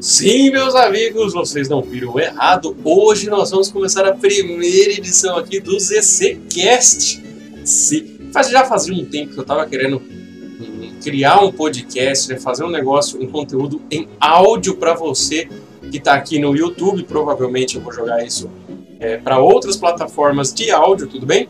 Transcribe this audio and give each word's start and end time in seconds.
Sim, 0.00 0.50
meus 0.50 0.74
amigos, 0.74 1.34
vocês 1.34 1.68
não 1.68 1.82
viram 1.82 2.18
errado. 2.18 2.74
Hoje 2.82 3.28
nós 3.28 3.50
vamos 3.50 3.70
começar 3.70 4.06
a 4.06 4.14
primeira 4.14 4.92
edição 4.92 5.36
aqui 5.36 5.60
do 5.60 5.78
ZCcast. 5.78 7.22
Sim, 7.64 8.18
já 8.50 8.64
fazia 8.64 8.94
um 8.94 9.04
tempo 9.04 9.34
que 9.34 9.38
eu 9.38 9.42
estava 9.42 9.66
querendo 9.66 9.98
hum, 9.98 10.92
criar 11.02 11.44
um 11.44 11.52
podcast, 11.52 12.30
né, 12.30 12.38
fazer 12.38 12.64
um 12.64 12.70
negócio, 12.70 13.22
um 13.22 13.26
conteúdo 13.26 13.82
em 13.90 14.08
áudio 14.18 14.76
para 14.76 14.94
você 14.94 15.46
que 15.90 15.98
está 15.98 16.14
aqui 16.14 16.38
no 16.38 16.56
YouTube. 16.56 17.02
Provavelmente 17.02 17.76
eu 17.76 17.82
vou 17.82 17.92
jogar 17.92 18.24
isso 18.24 18.50
é, 18.98 19.18
para 19.18 19.38
outras 19.38 19.76
plataformas 19.76 20.52
de 20.52 20.70
áudio, 20.70 21.06
tudo 21.06 21.26
bem? 21.26 21.46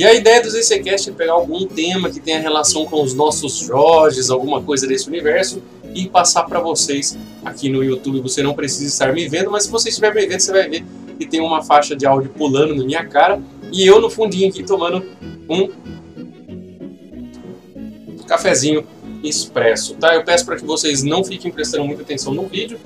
E 0.00 0.04
a 0.06 0.14
ideia 0.14 0.42
do 0.42 0.48
ZCcast 0.48 1.10
é 1.10 1.12
pegar 1.12 1.34
algum 1.34 1.66
tema 1.66 2.08
que 2.08 2.18
tenha 2.18 2.40
relação 2.40 2.86
com 2.86 3.02
os 3.02 3.12
nossos 3.12 3.58
Jorges, 3.58 4.30
alguma 4.30 4.62
coisa 4.62 4.86
desse 4.86 5.06
universo, 5.06 5.62
e 5.94 6.08
passar 6.08 6.44
para 6.44 6.58
vocês 6.58 7.18
aqui 7.44 7.68
no 7.68 7.84
YouTube. 7.84 8.18
Você 8.22 8.42
não 8.42 8.54
precisa 8.54 8.86
estar 8.86 9.12
me 9.12 9.28
vendo, 9.28 9.50
mas 9.50 9.64
se 9.64 9.70
você 9.70 9.90
estiver 9.90 10.14
me 10.14 10.26
vendo, 10.26 10.40
você 10.40 10.52
vai 10.52 10.66
ver 10.70 10.86
que 11.18 11.26
tem 11.26 11.42
uma 11.42 11.62
faixa 11.62 11.94
de 11.94 12.06
áudio 12.06 12.30
pulando 12.30 12.74
na 12.74 12.82
minha 12.82 13.04
cara 13.04 13.42
e 13.70 13.86
eu 13.86 14.00
no 14.00 14.08
fundinho 14.08 14.48
aqui 14.48 14.62
tomando 14.62 15.04
um 15.46 15.68
cafezinho 18.26 18.86
expresso, 19.22 19.96
tá? 19.96 20.14
Eu 20.14 20.24
peço 20.24 20.46
para 20.46 20.56
que 20.56 20.64
vocês 20.64 21.02
não 21.02 21.22
fiquem 21.22 21.52
prestando 21.52 21.84
muita 21.84 22.00
atenção 22.00 22.32
no 22.32 22.46
vídeo, 22.46 22.80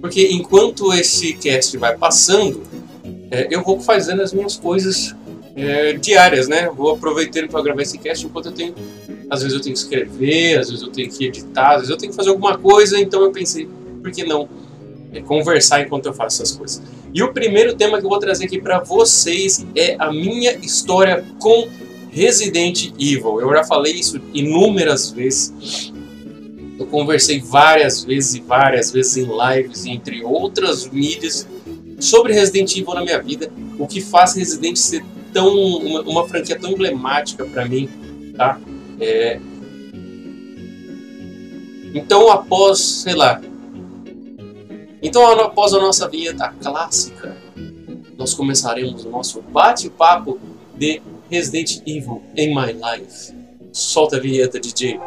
porque 0.00 0.28
enquanto 0.30 0.92
esse 0.92 1.32
cast 1.32 1.76
vai 1.76 1.98
passando, 1.98 2.62
é, 3.28 3.48
eu 3.50 3.64
vou 3.64 3.80
fazendo 3.80 4.22
as 4.22 4.32
minhas 4.32 4.54
coisas 4.54 5.16
é, 5.58 5.92
diárias, 5.94 6.48
né? 6.48 6.70
Vou 6.74 6.92
aproveitando 6.92 7.48
para 7.48 7.62
gravar 7.62 7.82
esse 7.82 7.98
cast 7.98 8.24
enquanto 8.24 8.46
eu 8.46 8.52
tenho 8.52 8.74
às 9.30 9.42
vezes 9.42 9.56
eu 9.56 9.62
tenho 9.62 9.74
que 9.74 9.80
escrever, 9.80 10.58
às 10.58 10.70
vezes 10.70 10.82
eu 10.82 10.90
tenho 10.90 11.10
que 11.10 11.26
editar, 11.26 11.72
às 11.72 11.76
vezes 11.76 11.90
eu 11.90 11.96
tenho 11.96 12.10
que 12.10 12.16
fazer 12.16 12.30
alguma 12.30 12.56
coisa, 12.56 12.98
então 12.98 13.22
eu 13.22 13.30
pensei, 13.30 13.68
por 14.02 14.10
que 14.10 14.24
não 14.24 14.48
é, 15.12 15.20
conversar 15.20 15.82
enquanto 15.82 16.06
eu 16.06 16.14
faço 16.14 16.42
essas 16.42 16.56
coisas? 16.56 16.82
E 17.12 17.22
o 17.22 17.32
primeiro 17.32 17.74
tema 17.74 17.98
que 17.98 18.04
eu 18.04 18.10
vou 18.10 18.18
trazer 18.18 18.46
aqui 18.46 18.60
para 18.60 18.80
vocês 18.80 19.64
é 19.74 19.96
a 19.98 20.10
minha 20.10 20.56
história 20.56 21.24
com 21.38 21.68
Resident 22.10 22.90
Evil. 22.98 23.40
Eu 23.40 23.50
já 23.52 23.64
falei 23.64 23.94
isso 23.94 24.20
inúmeras 24.32 25.10
vezes. 25.10 25.92
Eu 26.78 26.86
conversei 26.86 27.40
várias 27.40 28.04
vezes 28.04 28.34
e 28.34 28.40
várias 28.40 28.92
vezes 28.92 29.16
em 29.16 29.26
lives, 29.26 29.84
entre 29.84 30.22
outras 30.22 30.88
mídias, 30.88 31.46
sobre 31.98 32.32
Resident 32.32 32.76
Evil 32.76 32.94
na 32.94 33.02
minha 33.02 33.20
vida, 33.20 33.50
o 33.78 33.86
que 33.86 34.00
faz 34.00 34.34
Resident 34.34 34.76
ser 34.76 35.02
tão 35.32 35.54
uma, 35.54 36.00
uma 36.02 36.28
franquia 36.28 36.58
tão 36.58 36.70
emblemática 36.70 37.44
para 37.44 37.66
mim, 37.66 37.88
tá? 38.36 38.60
É... 39.00 39.40
Então, 41.94 42.30
após, 42.30 42.78
sei 42.80 43.14
lá. 43.14 43.40
Então, 45.02 45.24
após 45.40 45.72
a 45.72 45.78
nossa 45.78 46.08
vinheta 46.08 46.52
clássica, 46.60 47.36
nós 48.16 48.34
começaremos 48.34 49.04
o 49.04 49.10
nosso 49.10 49.40
bate-papo 49.40 50.38
de 50.76 51.00
Resident 51.30 51.80
Evil 51.86 52.22
in 52.36 52.54
My 52.54 52.72
Life. 52.72 53.34
Solta 53.72 54.16
a 54.16 54.20
vinheta, 54.20 54.58
DJ. 54.58 54.98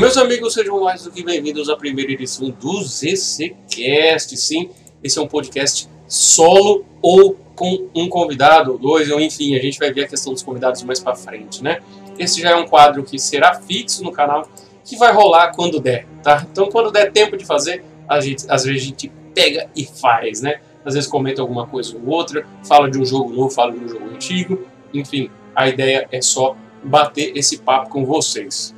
Meus 0.00 0.16
amigos, 0.16 0.54
sejam 0.54 0.80
mais 0.80 1.02
do 1.02 1.10
que 1.10 1.22
bem-vindos 1.22 1.68
à 1.68 1.76
primeira 1.76 2.10
edição 2.10 2.48
do 2.48 2.82
ZCCast. 2.82 4.34
Sim, 4.34 4.70
esse 5.04 5.18
é 5.18 5.20
um 5.22 5.26
podcast 5.26 5.90
solo 6.08 6.86
ou 7.02 7.36
com 7.54 7.86
um 7.94 8.08
convidado, 8.08 8.78
dois, 8.78 9.10
ou 9.10 9.20
enfim, 9.20 9.54
a 9.54 9.60
gente 9.60 9.78
vai 9.78 9.92
ver 9.92 10.04
a 10.04 10.08
questão 10.08 10.32
dos 10.32 10.42
convidados 10.42 10.82
mais 10.84 10.98
para 11.00 11.14
frente, 11.14 11.62
né? 11.62 11.82
Esse 12.18 12.40
já 12.40 12.52
é 12.52 12.56
um 12.56 12.66
quadro 12.66 13.04
que 13.04 13.18
será 13.18 13.60
fixo 13.60 14.02
no 14.02 14.10
canal, 14.10 14.48
que 14.86 14.96
vai 14.96 15.12
rolar 15.12 15.52
quando 15.54 15.78
der, 15.78 16.06
tá? 16.22 16.46
Então, 16.50 16.70
quando 16.70 16.90
der 16.90 17.12
tempo 17.12 17.36
de 17.36 17.44
fazer, 17.44 17.84
a 18.08 18.20
gente, 18.20 18.46
às 18.48 18.64
vezes 18.64 18.82
a 18.82 18.86
gente 18.86 19.12
pega 19.34 19.68
e 19.76 19.84
faz, 19.84 20.40
né? 20.40 20.62
Às 20.82 20.94
vezes 20.94 21.10
comenta 21.10 21.42
alguma 21.42 21.66
coisa 21.66 21.94
ou 21.94 22.10
outra, 22.10 22.46
fala 22.66 22.90
de 22.90 22.98
um 22.98 23.04
jogo 23.04 23.28
novo, 23.34 23.50
fala 23.50 23.72
de 23.72 23.84
um 23.84 23.86
jogo 23.86 24.08
antigo, 24.08 24.66
enfim, 24.94 25.30
a 25.54 25.68
ideia 25.68 26.08
é 26.10 26.22
só 26.22 26.56
bater 26.82 27.36
esse 27.36 27.58
papo 27.58 27.90
com 27.90 28.06
vocês. 28.06 28.74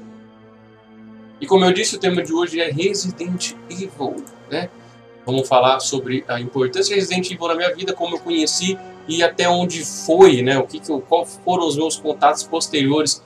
E 1.42 1.46
como 1.46 1.64
eu 1.64 1.72
disse, 1.72 1.96
o 1.96 1.98
tema 1.98 2.22
de 2.22 2.32
hoje 2.32 2.60
é 2.60 2.70
Resident 2.70 3.54
Evil, 3.68 4.24
né? 4.48 4.70
Vamos 5.26 5.48
falar 5.48 5.80
sobre 5.80 6.24
a 6.28 6.40
importância 6.40 6.94
de 6.94 7.00
Resident 7.00 7.28
Evil 7.32 7.48
na 7.48 7.56
minha 7.56 7.74
vida, 7.74 7.92
como 7.92 8.14
eu 8.14 8.20
conheci 8.20 8.78
e 9.08 9.24
até 9.24 9.48
onde 9.48 9.84
foi, 9.84 10.40
né? 10.40 10.56
O 10.56 10.68
que, 10.68 10.78
que 10.78 11.00
qual 11.00 11.26
foram 11.26 11.66
os 11.66 11.76
meus 11.76 11.96
contatos 11.96 12.44
posteriores 12.44 13.20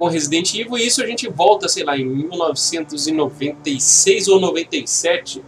com 0.00 0.08
Resident 0.08 0.52
Evil. 0.52 0.78
E 0.78 0.88
isso 0.88 1.00
a 1.00 1.06
gente 1.06 1.28
volta, 1.28 1.68
sei 1.68 1.84
lá, 1.84 1.96
em 1.96 2.04
1996 2.04 4.26
ou 4.26 4.40
97. 4.40 5.40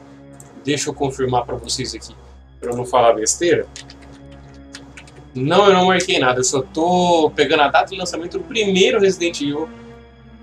Deixa 0.65 0.91
eu 0.91 0.95
confirmar 0.95 1.45
para 1.45 1.57
vocês 1.57 1.93
aqui, 1.93 2.15
para 2.61 2.71
eu 2.71 2.77
não 2.77 2.87
falar 2.87 3.15
besteira. 3.15 3.67
Não, 5.35 5.67
eu 5.67 5.73
não 5.73 5.87
marquei 5.87 6.21
nada, 6.21 6.39
eu 6.39 6.45
só 6.45 6.63
tô 6.63 7.33
pegando 7.35 7.63
a 7.63 7.69
data 7.69 7.91
de 7.91 7.99
lançamento 7.99 8.39
do 8.39 8.45
primeiro 8.45 9.01
Resident 9.01 9.41
Evil, 9.41 9.69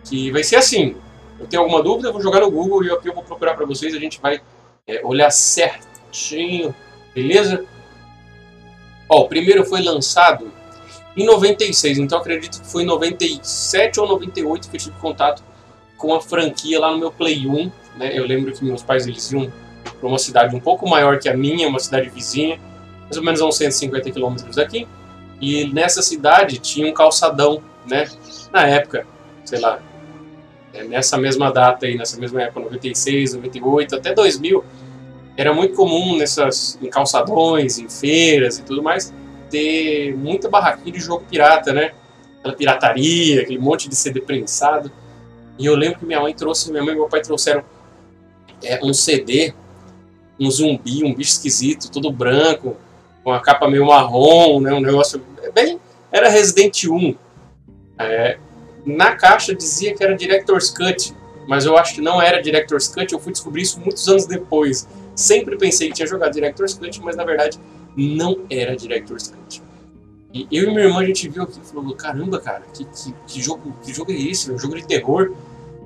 que 0.04 0.30
vai 0.30 0.44
ser 0.44 0.58
assim, 0.58 0.98
eu 1.40 1.48
tenho 1.48 1.64
alguma 1.64 1.82
dúvida, 1.82 2.10
eu 2.10 2.14
vou 2.14 2.22
jogar 2.22 2.42
no 2.42 2.52
Google 2.52 2.84
e 2.84 2.92
aqui 2.92 3.08
eu 3.08 3.14
vou 3.14 3.24
procurar 3.24 3.54
para 3.54 3.66
vocês, 3.66 3.94
a 3.96 4.00
gente 4.00 4.20
vai 4.20 4.42
é, 4.88 5.02
olhar 5.06 5.30
certinho, 5.32 6.76
beleza? 7.14 7.66
Ó, 9.08 9.22
o 9.22 9.28
primeiro 9.28 9.64
foi 9.66 9.82
lançado 9.82 10.52
em 11.16 11.26
96, 11.26 11.98
então 11.98 12.20
acredito 12.20 12.62
que 12.62 12.68
foi 12.68 12.84
em 12.84 12.86
97 12.86 14.00
ou 14.00 14.08
98 14.08 14.70
que 14.70 14.76
eu 14.76 14.80
tive 14.80 15.00
contato 15.00 15.44
com 15.98 16.14
a 16.14 16.22
franquia 16.22 16.80
lá 16.80 16.92
no 16.92 16.98
meu 16.98 17.12
Play 17.12 17.48
1, 17.48 17.72
né? 17.98 18.18
Eu 18.18 18.26
lembro 18.26 18.52
que 18.54 18.64
meus 18.64 18.84
pais 18.84 19.08
eles 19.08 19.32
iam 19.32 19.52
para 20.00 20.08
uma 20.08 20.20
cidade 20.20 20.56
um 20.56 20.60
pouco 20.60 20.88
maior 20.88 21.20
que 21.20 21.28
a 21.28 21.36
minha, 21.36 21.68
uma 21.68 21.80
cidade 21.80 22.10
vizinha, 22.10 22.60
mais 23.04 23.18
ou 23.18 23.24
menos 23.24 23.42
a 23.42 23.46
uns 23.46 23.58
150 23.58 24.12
quilômetros 24.12 24.56
daqui, 24.56 24.88
e 25.42 25.66
nessa 25.74 26.02
cidade 26.02 26.60
tinha 26.60 26.90
um 26.90 26.94
calçadão, 26.94 27.62
né? 27.86 28.08
Na 28.52 28.66
época, 28.66 29.06
sei 29.44 29.60
lá, 29.60 29.82
é, 30.74 30.84
nessa 30.84 31.18
mesma 31.18 31.52
data 31.52 31.86
aí, 31.86 31.98
nessa 31.98 32.20
mesma 32.20 32.44
época, 32.44 32.62
96, 32.62 33.34
98, 33.36 33.96
até 33.96 34.14
2000, 34.14 34.64
era 35.36 35.54
muito 35.54 35.74
comum 35.74 36.18
nessas 36.18 36.78
em 36.82 36.90
calçadões, 36.90 37.80
em 37.80 37.88
feiras 37.88 38.60
e 38.60 38.64
tudo 38.64 38.84
mais, 38.84 39.14
ter 39.50 40.16
muita 40.16 40.50
barraquinha 40.50 40.92
de 40.92 41.00
jogo 41.00 41.24
pirata, 41.30 41.74
né? 41.74 41.94
Aquela 42.40 42.56
pirataria, 42.56 43.42
aquele 43.42 43.58
monte 43.58 43.90
de 43.90 43.96
CD 43.96 44.22
prensado. 44.22 44.92
E 45.58 45.66
eu 45.66 45.76
lembro 45.76 46.00
que 46.00 46.06
minha 46.06 46.20
mãe 46.20 46.34
trouxe, 46.34 46.70
minha 46.72 46.84
mãe 46.84 46.94
e 46.94 46.98
meu 46.98 47.08
pai 47.08 47.22
trouxeram 47.22 47.64
é, 48.64 48.80
um 48.84 48.94
CD, 48.94 49.54
um 50.40 50.50
zumbi, 50.52 51.04
um 51.04 51.14
bicho 51.14 51.32
esquisito, 51.32 51.90
todo 51.90 52.12
branco, 52.12 52.78
com 53.24 53.32
a 53.32 53.40
capa 53.40 53.70
meio 53.70 53.86
marrom, 53.86 54.60
né? 54.62 54.74
Um 54.74 54.80
negócio 54.80 55.22
bem. 55.54 55.80
Era 56.12 56.30
Resident 56.30 56.84
1. 56.86 57.16
É, 57.98 58.38
na 58.86 59.16
caixa 59.16 59.54
dizia 59.54 59.94
que 59.94 60.04
era 60.04 60.16
Director's 60.16 60.70
Cut, 60.70 61.14
mas 61.48 61.66
eu 61.66 61.78
acho 61.78 61.96
que 61.96 62.02
não 62.02 62.22
era 62.22 62.42
Director's 62.42 62.88
Cut, 62.88 63.12
eu 63.12 63.20
fui 63.20 63.32
descobrir 63.32 63.64
isso 63.64 63.80
muitos 63.80 64.08
anos 64.08 64.26
depois. 64.26 64.88
Sempre 65.16 65.58
pensei 65.58 65.90
que 65.90 65.96
tinha 65.96 66.08
jogado 66.08 66.34
Director's 66.34 66.74
Cut, 66.74 67.02
mas 67.02 67.16
na 67.16 67.24
verdade 67.24 67.60
não 67.96 68.46
era 68.50 68.76
Director's 68.76 69.28
Cut. 69.28 69.62
E 70.34 70.48
eu 70.52 70.66
e 70.66 70.68
minha 70.68 70.84
irmã 70.84 71.00
a 71.00 71.06
gente 71.06 71.28
viu 71.28 71.44
aqui 71.44 71.60
e 71.62 71.68
falou: 71.68 71.96
caramba, 71.96 72.40
cara, 72.40 72.64
que, 72.74 72.86
que, 72.86 73.14
que, 73.26 73.42
jogo, 73.42 73.74
que 73.84 73.94
jogo 73.94 74.12
é 74.12 74.16
esse? 74.16 74.50
É 74.50 74.54
um 74.54 74.60
jogo 74.60 74.76
de 74.76 74.86
terror. 74.86 75.34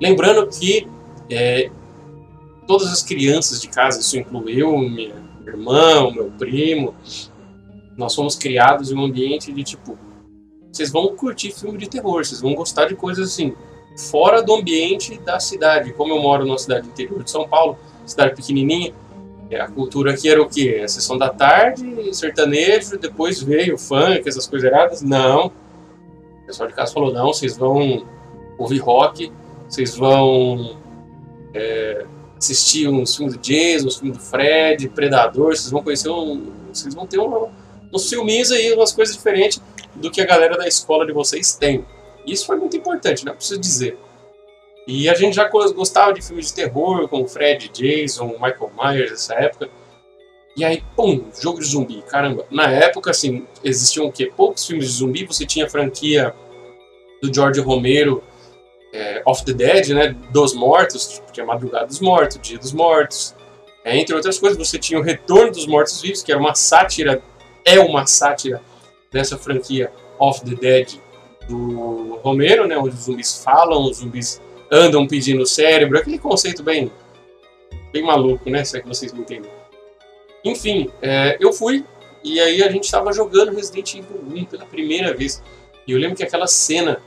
Lembrando 0.00 0.46
que 0.46 0.86
é, 1.30 1.70
todas 2.66 2.92
as 2.92 3.02
crianças 3.02 3.60
de 3.60 3.68
casa, 3.68 4.00
isso 4.00 4.18
inclui 4.18 4.60
eu, 4.60 4.76
minha 4.76 5.14
irmã, 5.46 6.10
meu 6.12 6.30
primo, 6.38 6.94
nós 7.96 8.14
fomos 8.14 8.34
criados 8.36 8.90
em 8.90 8.96
um 8.96 9.04
ambiente 9.04 9.52
de 9.52 9.62
tipo 9.62 9.98
vocês 10.74 10.90
vão 10.90 11.14
curtir 11.14 11.52
filme 11.52 11.78
de 11.78 11.88
terror, 11.88 12.24
vocês 12.24 12.40
vão 12.40 12.52
gostar 12.52 12.86
de 12.86 12.96
coisas 12.96 13.30
assim, 13.30 13.54
fora 13.96 14.42
do 14.42 14.54
ambiente 14.54 15.16
da 15.20 15.38
cidade. 15.38 15.92
Como 15.92 16.12
eu 16.12 16.20
moro 16.20 16.44
numa 16.44 16.58
cidade 16.58 16.88
interior 16.88 17.22
de 17.22 17.30
São 17.30 17.48
Paulo, 17.48 17.78
cidade 18.04 18.34
pequenininha, 18.34 18.92
é, 19.50 19.60
a 19.60 19.68
cultura 19.68 20.12
aqui 20.12 20.28
era 20.28 20.42
o 20.42 20.48
quê? 20.48 20.80
A 20.84 20.88
sessão 20.88 21.16
da 21.16 21.28
tarde, 21.28 22.12
sertanejo, 22.12 22.98
depois 22.98 23.40
veio 23.40 23.78
funk, 23.78 24.28
essas 24.28 24.48
coisas 24.48 24.68
erradas. 24.68 25.00
Não. 25.00 25.46
O 25.46 26.46
pessoal 26.46 26.68
de 26.68 26.74
casa 26.74 26.92
falou: 26.92 27.12
não, 27.12 27.28
vocês 27.28 27.56
vão 27.56 28.04
ouvir 28.58 28.78
rock, 28.78 29.30
vocês 29.68 29.96
vão 29.96 30.76
é, 31.52 32.04
assistir 32.36 32.88
uns 32.88 33.14
filmes 33.14 33.36
do 33.36 33.40
Jason, 33.40 33.86
uns 33.86 33.96
filmes 33.98 34.18
do 34.18 34.24
Fred, 34.24 34.88
Predador, 34.88 35.56
vocês 35.56 35.70
vão 35.70 35.84
conhecer 35.84 36.08
um. 36.08 36.52
Vocês 36.72 36.92
vão 36.92 37.06
ter 37.06 37.20
um, 37.20 37.48
uns 37.92 38.08
filminhos 38.08 38.50
aí, 38.50 38.72
umas 38.72 38.90
coisas 38.90 39.14
diferentes 39.14 39.62
do 39.94 40.10
que 40.10 40.20
a 40.20 40.26
galera 40.26 40.56
da 40.56 40.66
escola 40.66 41.06
de 41.06 41.12
vocês 41.12 41.54
tem. 41.54 41.84
Isso 42.26 42.46
foi 42.46 42.56
muito 42.56 42.76
importante, 42.76 43.24
não 43.24 43.32
é 43.32 43.36
preciso 43.36 43.60
dizer. 43.60 43.98
E 44.86 45.08
a 45.08 45.14
gente 45.14 45.34
já 45.34 45.48
gostava 45.48 46.12
de 46.12 46.22
filmes 46.22 46.48
de 46.48 46.54
terror, 46.54 47.08
como 47.08 47.26
Fred, 47.26 47.70
Jason, 47.70 48.26
Michael 48.26 48.70
Myers, 48.76 49.10
nessa 49.10 49.34
época. 49.34 49.70
E 50.56 50.64
aí, 50.64 50.84
pum, 50.94 51.24
jogo 51.40 51.58
de 51.58 51.66
zumbi, 51.66 52.02
caramba. 52.02 52.46
Na 52.50 52.70
época, 52.70 53.10
assim, 53.10 53.46
existiam 53.62 54.06
o 54.06 54.12
quê? 54.12 54.30
Poucos 54.36 54.66
filmes 54.66 54.86
de 54.86 54.92
zumbi, 54.92 55.24
você 55.24 55.44
tinha 55.44 55.66
a 55.66 55.68
franquia 55.68 56.34
do 57.20 57.32
George 57.32 57.60
Romero, 57.60 58.22
é, 58.92 59.22
Of 59.26 59.44
the 59.44 59.52
Dead, 59.52 59.88
né, 59.88 60.14
dos 60.30 60.54
mortos, 60.54 61.14
tipo, 61.14 61.32
tinha 61.32 61.44
Madrugada 61.44 61.86
dos 61.86 61.98
Mortos, 61.98 62.38
Dia 62.40 62.58
dos 62.58 62.72
Mortos, 62.72 63.34
é, 63.84 63.98
entre 63.98 64.14
outras 64.14 64.38
coisas, 64.38 64.56
você 64.56 64.78
tinha 64.78 65.00
o 65.00 65.02
Retorno 65.02 65.50
dos 65.50 65.66
Mortos 65.66 66.00
Vivos, 66.00 66.22
que 66.22 66.30
era 66.30 66.40
uma 66.40 66.54
sátira, 66.54 67.20
é 67.64 67.80
uma 67.80 68.06
sátira 68.06 68.62
dessa 69.14 69.38
franquia 69.38 69.92
Of 70.18 70.44
the 70.44 70.56
Dead 70.56 70.98
do 71.48 72.16
Romero, 72.16 72.66
né, 72.66 72.76
onde 72.76 72.96
os 72.96 73.04
zumbis 73.04 73.42
falam, 73.44 73.84
os 73.84 73.98
zumbis 73.98 74.42
andam 74.70 75.06
pedindo 75.06 75.46
cérebro, 75.46 75.96
aquele 75.96 76.18
conceito 76.18 76.64
bem, 76.64 76.90
bem 77.92 78.02
maluco, 78.02 78.50
né, 78.50 78.64
se 78.64 78.76
é 78.76 78.80
que 78.80 78.88
vocês 78.88 79.12
me 79.12 79.20
entendem. 79.20 79.50
Enfim, 80.44 80.90
é, 81.00 81.36
eu 81.40 81.52
fui 81.52 81.84
e 82.24 82.40
aí 82.40 82.62
a 82.62 82.70
gente 82.70 82.84
estava 82.84 83.12
jogando 83.12 83.54
Resident 83.54 83.94
Evil 83.94 84.20
1 84.34 84.44
pela 84.46 84.64
primeira 84.64 85.14
vez. 85.14 85.42
E 85.86 85.92
eu 85.92 85.98
lembro 85.98 86.16
que 86.16 86.24
aquela 86.24 86.46
cena, 86.46 86.98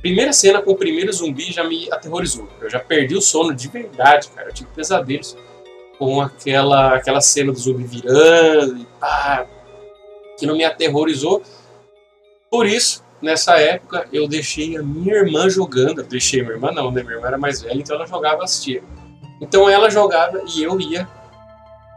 primeira 0.00 0.32
cena 0.32 0.62
com 0.62 0.70
o 0.70 0.76
primeiro 0.76 1.12
zumbi 1.12 1.52
já 1.52 1.64
me 1.64 1.92
aterrorizou. 1.92 2.48
Eu 2.60 2.70
já 2.70 2.78
perdi 2.78 3.16
o 3.16 3.20
sono 3.20 3.52
de 3.52 3.66
verdade, 3.68 4.28
cara. 4.28 4.48
Eu 4.48 4.54
tive 4.54 4.70
pesadelos 4.70 5.36
com 5.98 6.20
aquela, 6.20 6.94
aquela 6.94 7.20
cena 7.20 7.52
do 7.52 7.58
zumbi 7.58 7.82
virando 7.82 8.78
e 8.78 8.86
pá, 9.00 9.46
não 10.46 10.56
me 10.56 10.64
aterrorizou. 10.64 11.42
Por 12.50 12.66
isso, 12.66 13.04
nessa 13.22 13.58
época, 13.58 14.08
eu 14.12 14.26
deixei 14.26 14.76
a 14.76 14.82
minha 14.82 15.14
irmã 15.14 15.48
jogando. 15.48 16.00
Eu 16.00 16.06
deixei 16.06 16.42
minha 16.42 16.54
irmã 16.54 16.72
não, 16.72 16.90
né? 16.90 17.02
Minha 17.02 17.16
irmã 17.16 17.28
era 17.28 17.38
mais 17.38 17.62
velha, 17.62 17.78
então 17.78 17.96
ela 17.96 18.06
jogava 18.06 18.44
assistia. 18.44 18.82
Então 19.40 19.68
ela 19.68 19.88
jogava 19.90 20.42
e 20.54 20.62
eu 20.62 20.80
ia 20.80 21.08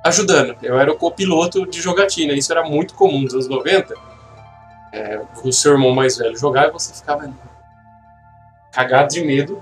ajudando. 0.04 0.56
Eu 0.62 0.80
era 0.80 0.92
o 0.92 0.98
copiloto 0.98 1.66
de 1.66 1.82
jogatina. 1.82 2.34
Isso 2.34 2.52
era 2.52 2.64
muito 2.64 2.94
comum 2.94 3.22
nos 3.22 3.34
anos 3.34 3.48
90. 3.48 3.96
É, 4.92 5.22
o 5.44 5.52
seu 5.52 5.74
irmão 5.74 5.92
mais 5.92 6.18
velho 6.18 6.38
jogava 6.38 6.68
e 6.68 6.72
você 6.72 6.94
ficava 6.94 7.34
cagado 8.72 9.14
de 9.14 9.24
medo 9.24 9.62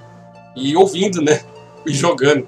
e 0.55 0.75
ouvindo, 0.75 1.21
né? 1.21 1.43
E 1.83 1.95
jogando. 1.95 2.47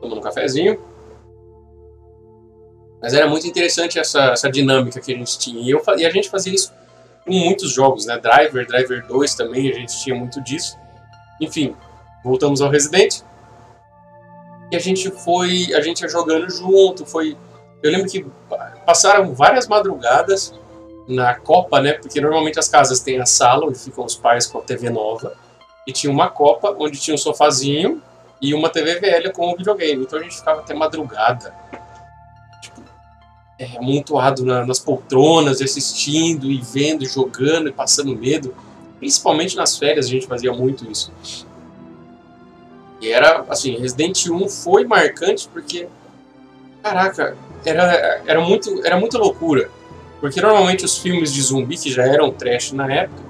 Tomando 0.00 0.18
um 0.18 0.20
cafezinho. 0.20 0.80
Mas 3.02 3.12
era 3.12 3.26
muito 3.26 3.46
interessante 3.46 3.98
essa, 3.98 4.26
essa 4.26 4.48
dinâmica 4.48 5.00
que 5.00 5.12
a 5.12 5.16
gente 5.16 5.36
tinha. 5.36 5.60
E, 5.60 5.70
eu, 5.70 5.82
e 5.98 6.06
a 6.06 6.10
gente 6.10 6.30
fazia 6.30 6.54
isso 6.54 6.72
com 7.26 7.32
muitos 7.32 7.72
jogos, 7.72 8.06
né? 8.06 8.16
Driver, 8.18 8.64
Driver 8.66 9.06
2 9.06 9.34
também, 9.34 9.68
a 9.68 9.74
gente 9.74 10.00
tinha 10.00 10.14
muito 10.14 10.40
disso. 10.40 10.78
Enfim, 11.40 11.74
voltamos 12.24 12.60
ao 12.60 12.70
Resident 12.70 13.22
e 14.70 14.76
a 14.76 14.78
gente 14.78 15.10
foi, 15.10 15.74
a 15.74 15.80
gente 15.80 16.00
ia 16.00 16.08
jogando 16.08 16.48
junto, 16.48 17.04
foi... 17.04 17.36
Eu 17.82 17.90
lembro 17.90 18.08
que 18.08 18.24
passaram 18.86 19.34
várias 19.34 19.66
madrugadas 19.66 20.54
na 21.08 21.34
Copa, 21.34 21.80
né? 21.80 21.94
Porque 21.94 22.20
normalmente 22.20 22.58
as 22.58 22.68
casas 22.68 23.00
têm 23.00 23.20
a 23.20 23.26
sala 23.26 23.66
onde 23.66 23.78
ficam 23.78 24.04
os 24.04 24.14
pais 24.14 24.46
com 24.46 24.58
a 24.58 24.62
TV 24.62 24.88
nova. 24.88 25.36
E 25.86 25.92
tinha 25.92 26.12
uma 26.12 26.30
Copa 26.30 26.74
onde 26.78 27.00
tinha 27.00 27.14
um 27.14 27.18
sofazinho 27.18 28.00
e 28.40 28.54
uma 28.54 28.70
TV 28.70 29.00
velha 29.00 29.32
com 29.32 29.52
o 29.52 29.56
videogame. 29.56 30.04
Então 30.04 30.18
a 30.18 30.22
gente 30.22 30.36
ficava 30.36 30.60
até 30.60 30.72
madrugada. 30.72 31.52
É, 33.62 33.78
amontoado 33.78 34.44
na, 34.44 34.66
nas 34.66 34.80
poltronas, 34.80 35.62
assistindo 35.62 36.50
e 36.50 36.60
vendo, 36.60 37.06
jogando 37.06 37.68
e 37.68 37.72
passando 37.72 38.16
medo. 38.16 38.52
Principalmente 38.98 39.56
nas 39.56 39.78
férias 39.78 40.06
a 40.06 40.08
gente 40.08 40.26
fazia 40.26 40.52
muito 40.52 40.90
isso. 40.90 41.12
E 43.00 43.08
era, 43.08 43.44
assim, 43.48 43.78
Resident 43.78 44.26
1 44.26 44.48
foi 44.48 44.84
marcante 44.84 45.48
porque, 45.52 45.86
caraca, 46.82 47.36
era, 47.64 48.22
era, 48.26 48.40
muito, 48.40 48.84
era 48.84 48.98
muita 48.98 49.16
loucura. 49.16 49.70
Porque 50.20 50.40
normalmente 50.40 50.84
os 50.84 50.98
filmes 50.98 51.32
de 51.32 51.40
zumbi, 51.40 51.76
que 51.76 51.90
já 51.90 52.04
eram 52.04 52.32
trash 52.32 52.72
na 52.72 52.92
época, 52.92 53.22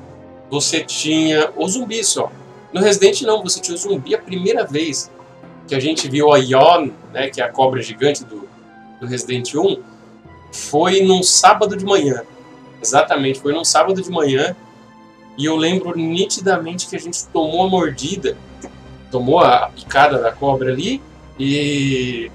você 0.51 0.83
tinha 0.83 1.51
o 1.57 1.69
zumbi 1.69 2.03
só. 2.03 2.33
No 2.73 2.81
Resident 2.81 3.21
não, 3.23 3.43
você 3.43 3.61
tinha 3.61 3.75
o 3.75 3.79
zumbi 3.79 4.15
a 4.15 4.19
primeira 4.19 4.65
vez 4.65 5.11
que 5.69 5.75
a 5.75 5.81
gente 5.81 6.09
viu 6.09 6.33
a 6.33 6.39
Yon, 6.39 6.91
né, 7.13 7.29
que 7.29 7.43
é 7.43 7.45
a 7.45 7.51
cobra 7.51 7.83
gigante 7.83 8.25
do, 8.25 8.49
do 8.99 9.07
Resident 9.07 9.55
1, 9.55 9.92
foi 10.53 11.03
num 11.03 11.23
sábado 11.23 11.77
de 11.77 11.85
manhã. 11.85 12.23
Exatamente, 12.81 13.41
foi 13.41 13.53
num 13.53 13.65
sábado 13.65 14.01
de 14.01 14.11
manhã. 14.11 14.55
E 15.37 15.47
eu 15.47 15.57
lembro 15.57 15.97
nitidamente 15.97 16.87
que 16.87 16.95
a 16.95 16.99
gente 16.99 17.27
tomou 17.27 17.65
a 17.65 17.69
mordida 17.69 18.37
tomou 19.13 19.41
a 19.41 19.69
picada 19.69 20.19
da 20.19 20.33
cobra 20.33 20.73
ali 20.73 21.01
e 21.39 22.33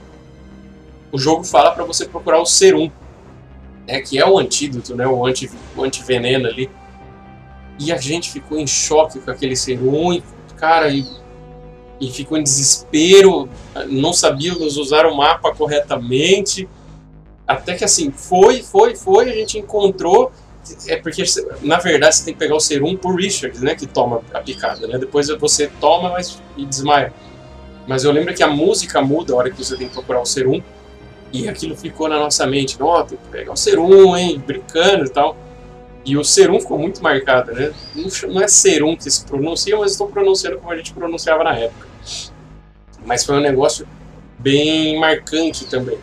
o 1.12 1.18
jogo 1.18 1.44
fala 1.44 1.72
para 1.72 1.84
você 1.84 2.06
procurar 2.06 2.40
o 2.40 2.46
serum, 2.46 2.92
né, 3.88 4.00
que 4.02 4.20
é 4.20 4.26
o 4.26 4.38
antídoto, 4.38 4.96
né, 4.96 5.08
o, 5.08 5.26
anti, 5.26 5.50
o 5.76 5.84
antiveneno 5.84 6.48
ali. 6.48 6.70
E 7.80 7.92
a 7.92 7.98
gente 7.98 8.32
ficou 8.32 8.60
em 8.60 8.68
choque 8.68 9.20
com 9.20 9.32
aquele 9.32 9.56
serum, 9.56 10.14
e, 10.14 10.24
cara, 10.56 10.90
e, 10.90 11.06
e 12.00 12.12
ficou 12.12 12.38
em 12.38 12.44
desespero, 12.44 13.50
não 13.88 14.14
sabíamos 14.14 14.78
usar 14.78 15.06
o 15.06 15.16
mapa 15.16 15.54
corretamente. 15.54 16.70
Até 17.48 17.76
que 17.76 17.86
assim, 17.86 18.12
foi, 18.12 18.62
foi, 18.62 18.96
foi, 18.96 19.30
a 19.30 19.34
gente 19.34 19.58
encontrou 19.58 20.32
é 20.88 20.98
porque, 20.98 21.24
na 21.62 21.78
verdade, 21.78 22.16
você 22.16 22.26
tem 22.26 22.34
que 22.34 22.40
pegar 22.40 22.56
o 22.56 22.60
serum 22.60 22.96
por 22.96 23.16
Richard, 23.16 23.58
né? 23.64 23.76
Que 23.76 23.86
toma 23.86 24.22
a 24.34 24.40
picada, 24.42 24.88
né? 24.88 24.98
Depois 24.98 25.28
você 25.40 25.68
toma 25.80 26.10
mas, 26.10 26.42
e 26.58 26.66
desmaia. 26.66 27.14
Mas 27.88 28.04
eu 28.04 28.12
lembro 28.12 28.34
que 28.34 28.44
a 28.44 28.48
música 28.48 29.02
muda 29.02 29.34
a 29.34 29.38
hora 29.38 29.50
que 29.50 29.64
você 29.64 29.78
tem 29.78 29.88
que 29.88 29.94
procurar 29.94 30.22
o 30.22 30.26
serum. 30.26 30.62
E 31.32 31.48
aquilo 31.48 31.76
ficou 31.76 32.08
na 32.08 32.20
nossa 32.20 32.46
mente. 32.46 32.78
Ó, 32.80 33.00
oh, 33.00 33.04
tem 33.04 33.18
que 33.18 33.28
pegar 33.30 33.54
o 33.54 33.58
serum, 33.58 34.16
hein? 34.16 34.42
Brincando 34.46 35.06
e 35.06 35.10
tal. 35.10 35.38
E 36.06 36.18
o 36.18 36.24
serum 36.24 36.60
ficou 36.60 36.78
muito 36.78 37.02
marcado, 37.04 37.52
né? 37.54 37.74
Não 38.28 38.42
é 38.42 38.48
serum 38.48 38.96
que 38.96 39.10
se 39.10 39.26
pronuncia, 39.26 39.78
mas 39.78 39.92
estou 39.92 40.08
pronunciando 40.08 40.58
como 40.58 40.72
a 40.72 40.78
gente 40.78 40.94
pronunciava 40.94 41.44
na 41.44 41.58
época. 41.58 41.88
Mas 43.06 43.26
foi 43.26 43.36
um 43.36 43.42
negócio 43.42 43.88
bem 44.40 45.00
marcante 45.00 45.66
também. 45.66 45.98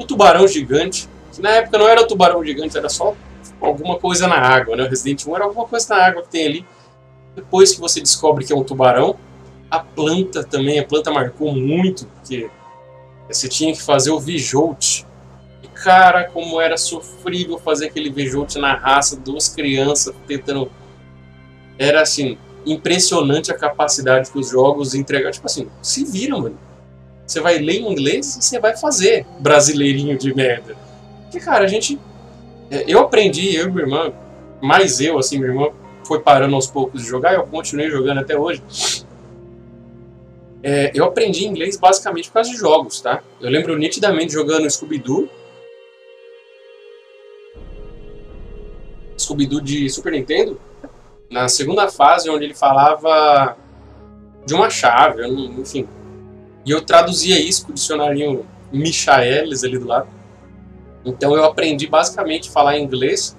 O 0.00 0.06
tubarão 0.06 0.48
gigante, 0.48 1.06
que 1.30 1.42
na 1.42 1.50
época 1.50 1.76
não 1.76 1.86
era 1.86 2.00
o 2.00 2.06
tubarão 2.06 2.42
gigante, 2.42 2.76
era 2.78 2.88
só 2.88 3.14
alguma 3.60 3.98
coisa 3.98 4.26
na 4.26 4.36
água, 4.36 4.74
né? 4.74 4.84
O 4.84 4.88
Resident 4.88 5.26
1 5.26 5.36
era 5.36 5.44
alguma 5.44 5.66
coisa 5.66 5.94
na 5.94 6.06
água 6.06 6.22
que 6.22 6.30
tem 6.30 6.46
ali. 6.46 6.66
Depois 7.36 7.74
que 7.74 7.80
você 7.80 8.00
descobre 8.00 8.46
que 8.46 8.52
é 8.52 8.56
um 8.56 8.64
tubarão, 8.64 9.16
a 9.70 9.78
planta 9.78 10.42
também, 10.42 10.78
a 10.78 10.86
planta 10.86 11.10
marcou 11.10 11.54
muito, 11.54 12.06
porque 12.06 12.48
você 13.28 13.46
tinha 13.46 13.74
que 13.74 13.82
fazer 13.82 14.10
o 14.10 14.18
Vijolt. 14.18 15.04
E 15.62 15.68
cara, 15.68 16.24
como 16.24 16.58
era 16.58 16.78
sofrível 16.78 17.58
fazer 17.58 17.88
aquele 17.88 18.10
Vijolt 18.10 18.56
na 18.56 18.74
raça, 18.74 19.16
duas 19.16 19.50
crianças 19.50 20.14
tentando. 20.26 20.72
Era 21.78 22.00
assim, 22.00 22.38
impressionante 22.64 23.52
a 23.52 23.54
capacidade 23.54 24.30
que 24.30 24.38
os 24.38 24.48
jogos 24.48 24.94
entregam. 24.94 25.30
Tipo 25.30 25.46
assim, 25.46 25.68
se 25.82 26.04
viram, 26.06 26.40
mano. 26.40 26.69
Você 27.30 27.40
vai 27.40 27.58
ler 27.58 27.76
em 27.76 27.92
inglês 27.92 28.36
e 28.36 28.42
você 28.42 28.58
vai 28.58 28.76
fazer 28.76 29.24
brasileirinho 29.38 30.18
de 30.18 30.34
merda. 30.34 30.76
Porque, 31.22 31.38
cara, 31.38 31.64
a 31.64 31.68
gente 31.68 31.96
é, 32.68 32.84
eu 32.88 32.98
aprendi, 32.98 33.54
eu 33.54 33.68
e 33.68 33.70
minha 33.70 33.82
irmã, 33.82 34.12
mais 34.60 35.00
eu, 35.00 35.16
assim, 35.16 35.38
minha 35.38 35.52
irmã 35.52 35.68
foi 36.04 36.18
parando 36.18 36.56
aos 36.56 36.66
poucos 36.66 37.02
de 37.02 37.08
jogar, 37.08 37.34
eu 37.34 37.46
continuei 37.46 37.88
jogando 37.88 38.18
até 38.18 38.36
hoje. 38.36 38.60
É, 40.60 40.90
eu 40.92 41.04
aprendi 41.04 41.46
inglês 41.46 41.76
basicamente 41.76 42.26
por 42.26 42.34
causa 42.34 42.50
de 42.50 42.56
jogos, 42.56 43.00
tá? 43.00 43.22
Eu 43.40 43.48
lembro 43.48 43.78
nitidamente 43.78 44.32
jogando 44.32 44.68
Scooby-Doo. 44.68 45.28
Scooby-Doo 49.16 49.60
de 49.60 49.88
Super 49.88 50.10
Nintendo. 50.10 50.60
Na 51.30 51.48
segunda 51.48 51.88
fase, 51.88 52.28
onde 52.28 52.44
ele 52.44 52.54
falava 52.54 53.56
de 54.44 54.52
uma 54.52 54.68
chave, 54.68 55.24
enfim. 55.26 55.86
E 56.70 56.72
eu 56.72 56.80
traduzia 56.80 57.36
isso 57.36 57.66
com 57.66 57.72
o 57.72 57.74
dicionário 57.74 58.46
Michaelis 58.72 59.64
ali 59.64 59.76
do 59.76 59.88
lado. 59.88 60.06
Então 61.04 61.34
eu 61.34 61.44
aprendi 61.44 61.88
basicamente 61.88 62.48
falar 62.48 62.78
inglês, 62.78 63.36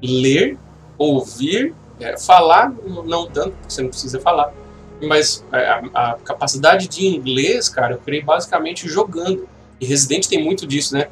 ler, 0.00 0.56
ouvir, 0.96 1.74
é, 1.98 2.16
falar 2.16 2.72
não 3.04 3.26
tanto, 3.26 3.56
porque 3.56 3.72
você 3.72 3.82
não 3.82 3.88
precisa 3.88 4.20
falar, 4.20 4.54
mas 5.02 5.44
a, 5.50 6.12
a, 6.12 6.14
capacidade 6.18 6.86
de 6.86 7.08
inglês, 7.08 7.68
cara, 7.68 7.94
eu 7.94 7.98
criei 7.98 8.22
basicamente 8.22 8.88
jogando. 8.88 9.48
E 9.80 9.84
Resident 9.84 10.28
tem 10.28 10.40
muito 10.40 10.64
disso, 10.64 10.94
né? 10.94 11.08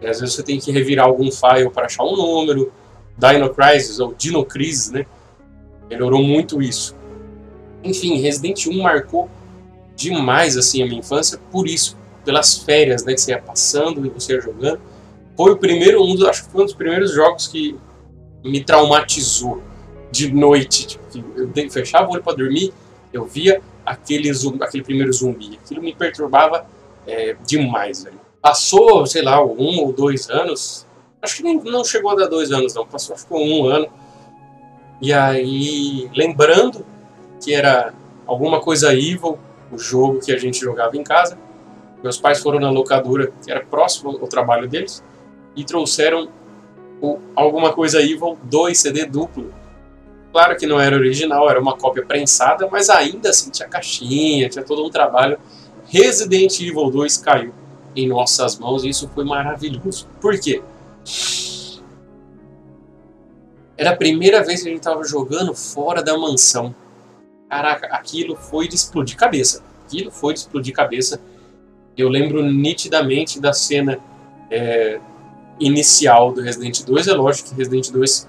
E 0.00 0.06
às 0.06 0.20
vezes 0.20 0.36
você 0.36 0.44
tem 0.44 0.60
que 0.60 0.70
revirar 0.70 1.06
algum 1.06 1.32
file 1.32 1.70
para 1.70 1.86
achar 1.86 2.04
um 2.04 2.14
número, 2.14 2.72
Dino 3.18 3.52
Crisis 3.52 3.98
ou 3.98 4.14
Dino 4.14 4.44
Crisis, 4.44 4.92
né? 4.92 5.04
Melhorou 5.90 6.22
muito 6.22 6.62
isso. 6.62 6.94
Enfim, 7.82 8.20
Resident 8.20 8.64
1 8.68 8.80
marcou 8.80 9.28
demais 9.96 10.56
assim 10.56 10.82
a 10.82 10.86
minha 10.86 11.00
infância 11.00 11.38
por 11.50 11.66
isso, 11.66 11.96
pelas 12.24 12.58
férias, 12.58 13.04
né, 13.04 13.14
que 13.14 13.20
você 13.20 13.32
ia 13.32 13.40
passando 13.40 14.04
e 14.06 14.08
você 14.08 14.34
ia 14.34 14.40
jogando 14.40 14.80
foi 15.40 15.52
o 15.52 15.56
primeiro, 15.56 16.04
um 16.04 16.14
dos, 16.14 16.24
acho 16.28 16.44
que 16.44 16.50
foi 16.50 16.60
um 16.60 16.64
dos 16.66 16.74
primeiros 16.74 17.14
jogos 17.14 17.48
que 17.48 17.74
me 18.44 18.62
traumatizou. 18.62 19.62
de 20.12 20.30
noite. 20.30 20.98
Tipo, 21.10 21.40
eu 21.40 21.70
fechava 21.70 22.10
o 22.10 22.12
olho 22.12 22.22
para 22.22 22.36
dormir, 22.36 22.74
eu 23.10 23.24
via 23.24 23.62
aquele, 23.86 24.30
zumbi, 24.34 24.62
aquele 24.62 24.84
primeiro 24.84 25.10
zumbi. 25.12 25.58
Aquilo 25.64 25.82
me 25.82 25.94
perturbava 25.94 26.66
é, 27.06 27.36
demais, 27.46 28.04
velho. 28.04 28.20
Passou, 28.42 29.06
sei 29.06 29.22
lá, 29.22 29.42
um 29.42 29.80
ou 29.80 29.94
dois 29.94 30.28
anos. 30.28 30.86
Acho 31.22 31.36
que 31.36 31.42
nem, 31.42 31.56
não 31.62 31.84
chegou 31.84 32.10
a 32.10 32.16
dar 32.16 32.26
dois 32.26 32.52
anos, 32.52 32.74
não. 32.74 32.84
Passou, 32.84 33.16
ficou 33.16 33.40
um 33.40 33.64
ano. 33.64 33.88
E 35.00 35.10
aí, 35.10 36.10
lembrando 36.14 36.84
que 37.42 37.54
era 37.54 37.94
alguma 38.26 38.60
coisa 38.60 38.92
evil, 38.92 39.38
o 39.70 39.78
jogo 39.78 40.20
que 40.20 40.32
a 40.32 40.38
gente 40.38 40.58
jogava 40.60 40.96
em 40.96 41.02
casa, 41.04 41.38
meus 42.02 42.18
pais 42.18 42.40
foram 42.40 42.58
na 42.58 42.70
locadora, 42.70 43.32
que 43.44 43.50
era 43.50 43.60
próximo 43.64 44.18
ao 44.20 44.26
trabalho 44.26 44.68
deles, 44.68 45.04
e 45.54 45.64
trouxeram 45.64 46.28
o 47.00 47.18
Alguma 47.34 47.72
Coisa 47.72 48.00
Evil 48.00 48.38
2 48.44 48.78
CD 48.78 49.06
duplo. 49.06 49.52
Claro 50.32 50.56
que 50.56 50.66
não 50.66 50.80
era 50.80 50.94
original, 50.96 51.50
era 51.50 51.60
uma 51.60 51.76
cópia 51.76 52.04
prensada, 52.04 52.68
mas 52.70 52.88
ainda 52.88 53.30
assim 53.30 53.50
tinha 53.50 53.68
caixinha, 53.68 54.48
tinha 54.48 54.64
todo 54.64 54.84
um 54.84 54.90
trabalho. 54.90 55.38
Resident 55.86 56.60
Evil 56.60 56.90
2 56.90 57.16
caiu 57.18 57.52
em 57.96 58.08
nossas 58.08 58.58
mãos 58.58 58.84
e 58.84 58.88
isso 58.88 59.10
foi 59.12 59.24
maravilhoso. 59.24 60.06
Por 60.20 60.38
quê? 60.38 60.62
Era 63.76 63.90
a 63.90 63.96
primeira 63.96 64.44
vez 64.44 64.62
que 64.62 64.68
a 64.68 64.70
gente 64.70 64.80
estava 64.80 65.02
jogando 65.04 65.54
fora 65.54 66.02
da 66.02 66.16
mansão. 66.16 66.74
Caraca, 67.50 67.88
aquilo 67.88 68.36
foi 68.36 68.68
de 68.68 68.76
explodir 68.76 69.16
cabeça. 69.16 69.64
Aquilo 69.84 70.12
foi 70.12 70.34
de 70.34 70.38
explodir 70.38 70.72
cabeça. 70.72 71.20
Eu 71.96 72.08
lembro 72.08 72.44
nitidamente 72.44 73.40
da 73.40 73.52
cena 73.52 73.98
é, 74.48 75.00
inicial 75.58 76.32
do 76.32 76.40
Resident 76.40 76.84
2. 76.84 77.08
É 77.08 77.12
lógico 77.12 77.48
que 77.48 77.56
Resident 77.56 77.90
2 77.90 78.28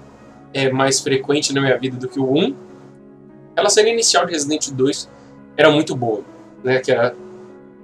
é 0.52 0.70
mais 0.72 0.98
frequente 0.98 1.54
na 1.54 1.60
minha 1.60 1.78
vida 1.78 1.96
do 1.96 2.08
que 2.08 2.18
o 2.18 2.36
1. 2.36 2.56
Aquela 3.52 3.70
cena 3.70 3.90
inicial 3.90 4.26
de 4.26 4.32
Resident 4.32 4.70
2 4.70 5.08
era 5.56 5.70
muito 5.70 5.94
boa, 5.94 6.24
né? 6.64 6.80
Que 6.80 6.90
era 6.90 7.14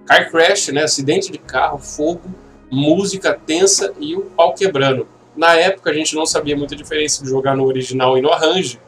car 0.07 0.29
crash, 0.33 0.69
né? 0.69 0.83
Acidente 0.83 1.31
de 1.31 1.39
carro, 1.39 1.79
fogo, 1.79 2.35
música 2.69 3.33
tensa 3.33 3.93
e 4.01 4.17
o 4.17 4.23
pau 4.23 4.55
quebrando. 4.55 5.07
Na 5.37 5.55
época 5.55 5.91
a 5.91 5.95
gente 5.95 6.17
não 6.17 6.27
sabia 6.27 6.57
muita 6.57 6.75
diferença 6.75 7.23
de 7.23 7.31
jogar 7.31 7.57
no 7.57 7.65
original 7.65 8.19
e 8.19 8.21
no 8.21 8.33
arranjo, 8.33 8.81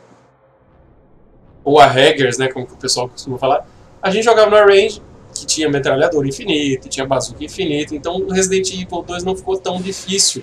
ou 1.64 1.78
a 1.78 1.86
Haggers, 1.86 2.38
né? 2.38 2.48
Como 2.48 2.66
o 2.66 2.76
pessoal 2.76 3.08
costuma 3.08 3.38
falar. 3.38 3.66
A 4.02 4.10
gente 4.10 4.24
jogava 4.24 4.50
no 4.50 4.56
arrange 4.56 5.02
que 5.34 5.46
tinha 5.46 5.68
metralhador 5.68 6.26
infinito, 6.26 6.88
tinha 6.88 7.06
bazuca 7.06 7.44
infinito, 7.44 7.94
então 7.94 8.16
o 8.16 8.32
Resident 8.32 8.72
Evil 8.72 9.02
2 9.02 9.22
não 9.24 9.36
ficou 9.36 9.56
tão 9.56 9.80
difícil 9.80 10.42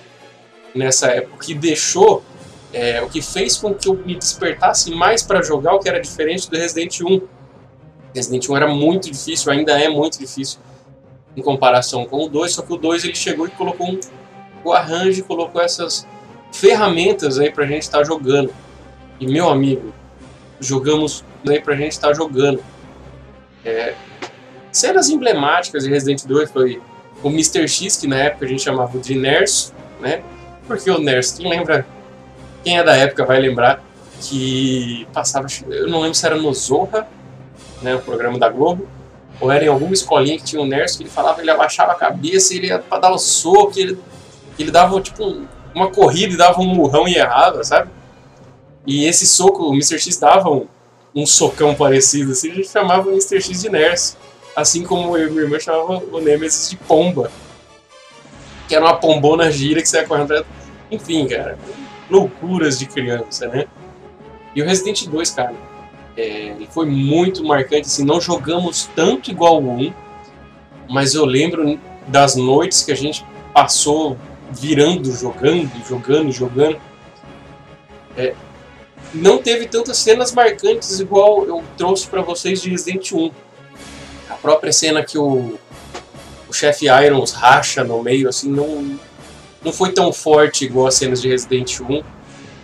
nessa 0.74 1.08
época, 1.08 1.34
o 1.34 1.38
que 1.38 1.54
deixou, 1.54 2.22
é, 2.72 3.02
o 3.02 3.08
que 3.08 3.20
fez 3.20 3.56
com 3.56 3.74
que 3.74 3.88
eu 3.88 3.94
me 3.94 4.14
despertasse 4.14 4.90
mais 4.90 5.22
para 5.22 5.42
jogar 5.42 5.74
o 5.74 5.78
que 5.78 5.88
era 5.88 6.00
diferente 6.00 6.50
do 6.50 6.56
Resident 6.56 7.00
1. 7.00 7.20
Resident 8.14 8.48
1 8.48 8.56
era 8.56 8.68
muito 8.68 9.10
difícil, 9.10 9.52
ainda 9.52 9.78
é 9.78 9.88
muito 9.88 10.18
difícil 10.18 10.58
em 11.36 11.42
comparação 11.42 12.04
com 12.04 12.24
o 12.24 12.28
2, 12.28 12.52
só 12.52 12.62
que 12.62 12.72
o 12.72 12.76
2 12.76 13.04
ele 13.04 13.14
chegou 13.14 13.46
e 13.46 13.50
colocou 13.50 13.88
um, 13.88 14.00
o 14.64 14.72
arranjo, 14.72 15.24
colocou 15.24 15.60
essas 15.60 16.06
ferramentas 16.52 17.38
aí 17.38 17.50
pra 17.50 17.66
gente 17.66 17.82
estar 17.82 17.98
tá 17.98 18.04
jogando. 18.04 18.52
E 19.20 19.26
meu 19.26 19.48
amigo, 19.48 19.92
jogamos 20.60 21.24
aí 21.46 21.60
pra 21.60 21.74
gente 21.74 21.92
estar 21.92 22.08
tá 22.08 22.14
jogando. 22.14 22.62
É, 23.64 23.94
Cenas 24.70 25.08
emblemáticas 25.08 25.84
de 25.84 25.90
Resident 25.90 26.24
2 26.24 26.50
foi 26.50 26.80
o 27.22 27.28
Mr. 27.28 27.66
X, 27.66 27.96
que 27.96 28.06
na 28.06 28.16
época 28.16 28.46
a 28.46 28.48
gente 28.48 28.62
chamava 28.62 28.98
de 28.98 29.14
Nerso, 29.14 29.72
né? 30.00 30.22
Porque 30.66 30.90
o 30.90 30.98
Nerso, 30.98 31.38
quem 31.38 31.50
lembra, 31.50 31.86
quem 32.62 32.78
é 32.78 32.84
da 32.84 32.94
época 32.94 33.24
vai 33.24 33.40
lembrar 33.40 33.82
que 34.20 35.06
passava, 35.12 35.46
eu 35.68 35.88
não 35.88 36.00
lembro 36.00 36.14
se 36.14 36.26
era 36.26 36.36
no 36.36 36.52
Zorra, 36.52 37.08
né, 37.80 37.94
o 37.94 38.00
programa 38.00 38.38
da 38.38 38.48
Globo, 38.48 38.88
ou 39.40 39.50
era 39.50 39.64
em 39.64 39.68
alguma 39.68 39.92
escolinha 39.92 40.36
que 40.36 40.44
tinha 40.44 40.60
um 40.60 40.66
Nerso 40.66 40.98
que 40.98 41.04
ele 41.04 41.10
falava, 41.10 41.40
ele 41.40 41.50
abaixava 41.50 41.92
a 41.92 41.94
cabeça, 41.94 42.54
ele 42.54 42.66
ia 42.68 42.78
pra 42.78 42.98
dar 42.98 43.12
o 43.12 43.18
soco, 43.18 43.78
ele, 43.78 43.98
ele 44.58 44.70
dava 44.70 45.00
tipo 45.00 45.42
uma 45.74 45.90
corrida 45.90 46.34
e 46.34 46.36
dava 46.36 46.60
um 46.60 46.74
murrão 46.74 47.06
e 47.06 47.14
errava, 47.14 47.62
sabe? 47.62 47.90
E 48.88 49.04
esse 49.04 49.26
soco, 49.26 49.64
o 49.64 49.74
Mr. 49.74 49.98
X 49.98 50.16
dava 50.16 50.48
um, 50.48 50.66
um 51.14 51.26
socão 51.26 51.74
parecido, 51.74 52.32
assim, 52.32 52.50
a 52.50 52.54
gente 52.54 52.70
chamava 52.70 53.06
o 53.10 53.12
Mr. 53.12 53.38
X 53.38 53.60
de 53.60 53.68
Nerso. 53.68 54.16
Assim 54.56 54.82
como 54.82 55.14
eu 55.14 55.28
e 55.28 55.30
minha 55.30 55.42
irmã 55.42 55.60
chamava 55.60 56.02
o 56.10 56.20
Nemesis 56.20 56.70
de 56.70 56.76
Pomba. 56.78 57.30
Que 58.66 58.74
era 58.74 58.82
uma 58.82 58.96
pombona 58.96 59.50
gira 59.52 59.82
que 59.82 59.88
você 59.88 59.98
ia 59.98 60.06
correndo 60.06 60.44
Enfim, 60.90 61.28
cara. 61.28 61.58
Loucuras 62.10 62.78
de 62.78 62.86
criança, 62.86 63.46
né? 63.48 63.66
E 64.54 64.62
o 64.62 64.64
Resident 64.64 65.06
2, 65.06 65.30
cara, 65.32 65.54
é, 66.16 66.56
foi 66.70 66.86
muito 66.86 67.44
marcante. 67.44 67.82
Assim, 67.88 68.06
não 68.06 68.22
jogamos 68.22 68.88
tanto 68.96 69.30
igual 69.30 69.62
o 69.62 69.70
1, 69.70 69.92
mas 70.88 71.14
eu 71.14 71.26
lembro 71.26 71.78
das 72.06 72.36
noites 72.36 72.82
que 72.82 72.90
a 72.90 72.96
gente 72.96 73.22
passou 73.52 74.16
virando, 74.50 75.12
jogando, 75.12 75.70
jogando, 75.86 76.32
jogando. 76.32 76.80
É, 78.16 78.34
não 79.14 79.38
teve 79.38 79.66
tantas 79.66 79.98
cenas 79.98 80.32
marcantes 80.32 81.00
igual 81.00 81.46
eu 81.46 81.64
trouxe 81.76 82.06
para 82.06 82.22
vocês 82.22 82.60
de 82.60 82.70
Resident 82.70 83.12
1 83.12 83.30
própria 84.40 84.72
cena 84.72 85.04
que 85.04 85.18
o, 85.18 85.58
o 86.48 86.52
chefe 86.52 86.86
Irons 86.86 87.32
racha 87.32 87.84
no 87.84 88.02
meio, 88.02 88.28
assim, 88.28 88.50
não, 88.50 88.98
não 89.62 89.72
foi 89.72 89.92
tão 89.92 90.12
forte 90.12 90.64
igual 90.64 90.86
as 90.86 90.94
cenas 90.94 91.20
de 91.20 91.28
Resident 91.28 91.80
1. 91.80 92.02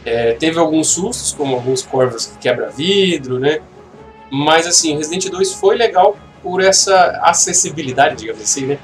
É, 0.05 0.33
teve 0.35 0.59
alguns 0.59 0.89
sustos, 0.89 1.33
como 1.33 1.55
alguns 1.55 1.83
corvos 1.83 2.27
que 2.27 2.39
quebra 2.39 2.71
vidro, 2.71 3.39
né? 3.39 3.61
Mas 4.31 4.67
assim, 4.67 4.97
Resident 4.97 5.29
2 5.29 5.55
foi 5.55 5.77
legal 5.77 6.17
por 6.43 6.63
essa 6.63 7.21
acessibilidade, 7.23 8.17
digamos 8.17 8.43
assim, 8.43 8.67
né? 8.67 8.79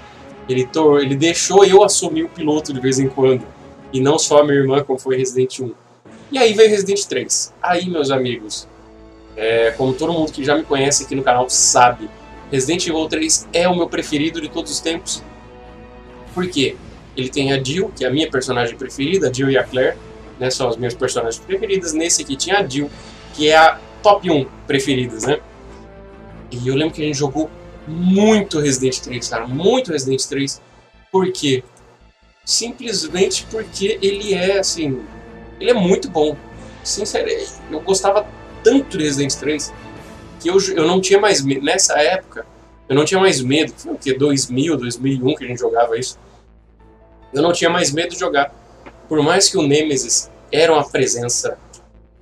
Ele, 0.49 0.69
ele 1.01 1.15
deixou 1.15 1.65
eu 1.65 1.85
assumir 1.85 2.25
o 2.25 2.29
piloto 2.29 2.73
de 2.73 2.81
vez 2.81 2.99
em 2.99 3.09
quando, 3.09 3.47
e 3.93 4.01
não 4.01 4.19
só 4.19 4.41
a 4.41 4.45
minha 4.45 4.59
irmã, 4.59 4.83
como 4.83 4.99
foi 4.99 5.17
Resident 5.17 5.61
1. 5.61 5.73
E 6.31 6.39
aí 6.39 6.53
veio 6.53 6.71
Resident 6.71 7.05
3. 7.05 7.55
Aí, 7.63 7.89
meus 7.89 8.11
amigos, 8.11 8.69
é, 9.37 9.73
como 9.73 9.93
todo 9.95 10.13
mundo 10.13 10.31
que 10.31 10.45
já 10.45 10.55
me 10.55 10.63
conhece 10.63 11.05
aqui 11.05 11.15
no 11.15 11.23
canal 11.23 11.49
sabe, 11.49 12.09
Resident 12.53 12.87
Evil 12.87 13.09
3 13.09 13.49
é 13.53 13.69
o 13.69 13.77
meu 13.77 13.89
preferido 13.89 14.41
de 14.41 14.49
todos 14.49 14.71
os 14.71 14.81
tempos. 14.81 15.23
Por 16.35 16.49
quê? 16.49 16.77
Ele 17.17 17.29
tem 17.29 17.53
a 17.53 17.63
Jill, 17.63 17.91
que 17.97 18.05
é 18.05 18.09
a 18.09 18.11
minha 18.11 18.31
personagem 18.31 18.77
preferida, 18.77 19.29
a 19.29 19.33
Jill 19.33 19.51
e 19.51 19.59
a 19.59 19.65
Claire, 19.65 19.97
né, 20.39 20.51
são 20.51 20.69
as 20.69 20.77
minhas 20.77 20.95
personagens 20.95 21.43
preferidas. 21.43 21.93
Nesse 21.93 22.23
aqui 22.23 22.37
tinha 22.37 22.59
a 22.59 22.67
Jill, 22.67 22.91
que 23.35 23.49
é 23.49 23.57
a 23.57 23.79
top 24.03 24.31
1 24.31 24.47
preferidas, 24.67 25.25
né? 25.25 25.41
E 26.51 26.67
eu 26.67 26.75
lembro 26.75 26.95
que 26.95 27.03
a 27.03 27.05
gente 27.05 27.19
jogou 27.19 27.51
muito 27.87 28.59
Resident 28.59 28.99
3, 28.99 29.29
cara, 29.29 29.47
muito 29.47 29.93
Resident 29.93 30.25
3. 30.25 30.61
Por 31.11 31.31
quê? 31.33 31.63
Simplesmente 32.45 33.47
porque 33.51 33.99
ele 34.01 34.35
é, 34.35 34.59
assim, 34.59 35.01
ele 35.61 35.71
é 35.71 35.75
muito 35.75 36.11
bom. 36.11 36.37
Sinceramente, 36.83 37.53
eu 37.71 37.81
gostava 37.81 38.27
tanto 38.65 38.97
de 38.97 39.05
Resident 39.05 39.35
3 39.35 39.73
que 40.41 40.49
eu, 40.49 40.57
eu 40.75 40.87
não 40.87 41.01
tinha 41.01 41.21
mais 41.21 41.43
medo. 41.43 41.63
Nessa 41.63 42.01
época, 42.01 42.47
eu 42.89 42.97
não 42.97 43.05
tinha 43.05 43.21
mais 43.21 43.41
medo. 43.43 43.73
Foi 43.77 43.93
o 43.93 43.99
que? 43.99 44.15
2000, 44.15 44.77
2001 44.77 45.35
que 45.35 45.45
a 45.45 45.47
gente 45.47 45.61
jogava 45.61 45.99
isso. 45.99 46.19
Eu 47.33 47.43
não 47.43 47.53
tinha 47.53 47.71
mais 47.71 47.93
medo 47.93 48.11
de 48.11 48.19
jogar. 48.19 48.53
Por 49.09 49.23
mais 49.23 49.49
que 49.49 49.59
o 49.59 49.63
Nemesis 49.63 50.31
era 50.51 50.73
uma 50.73 50.89
presença 50.89 51.59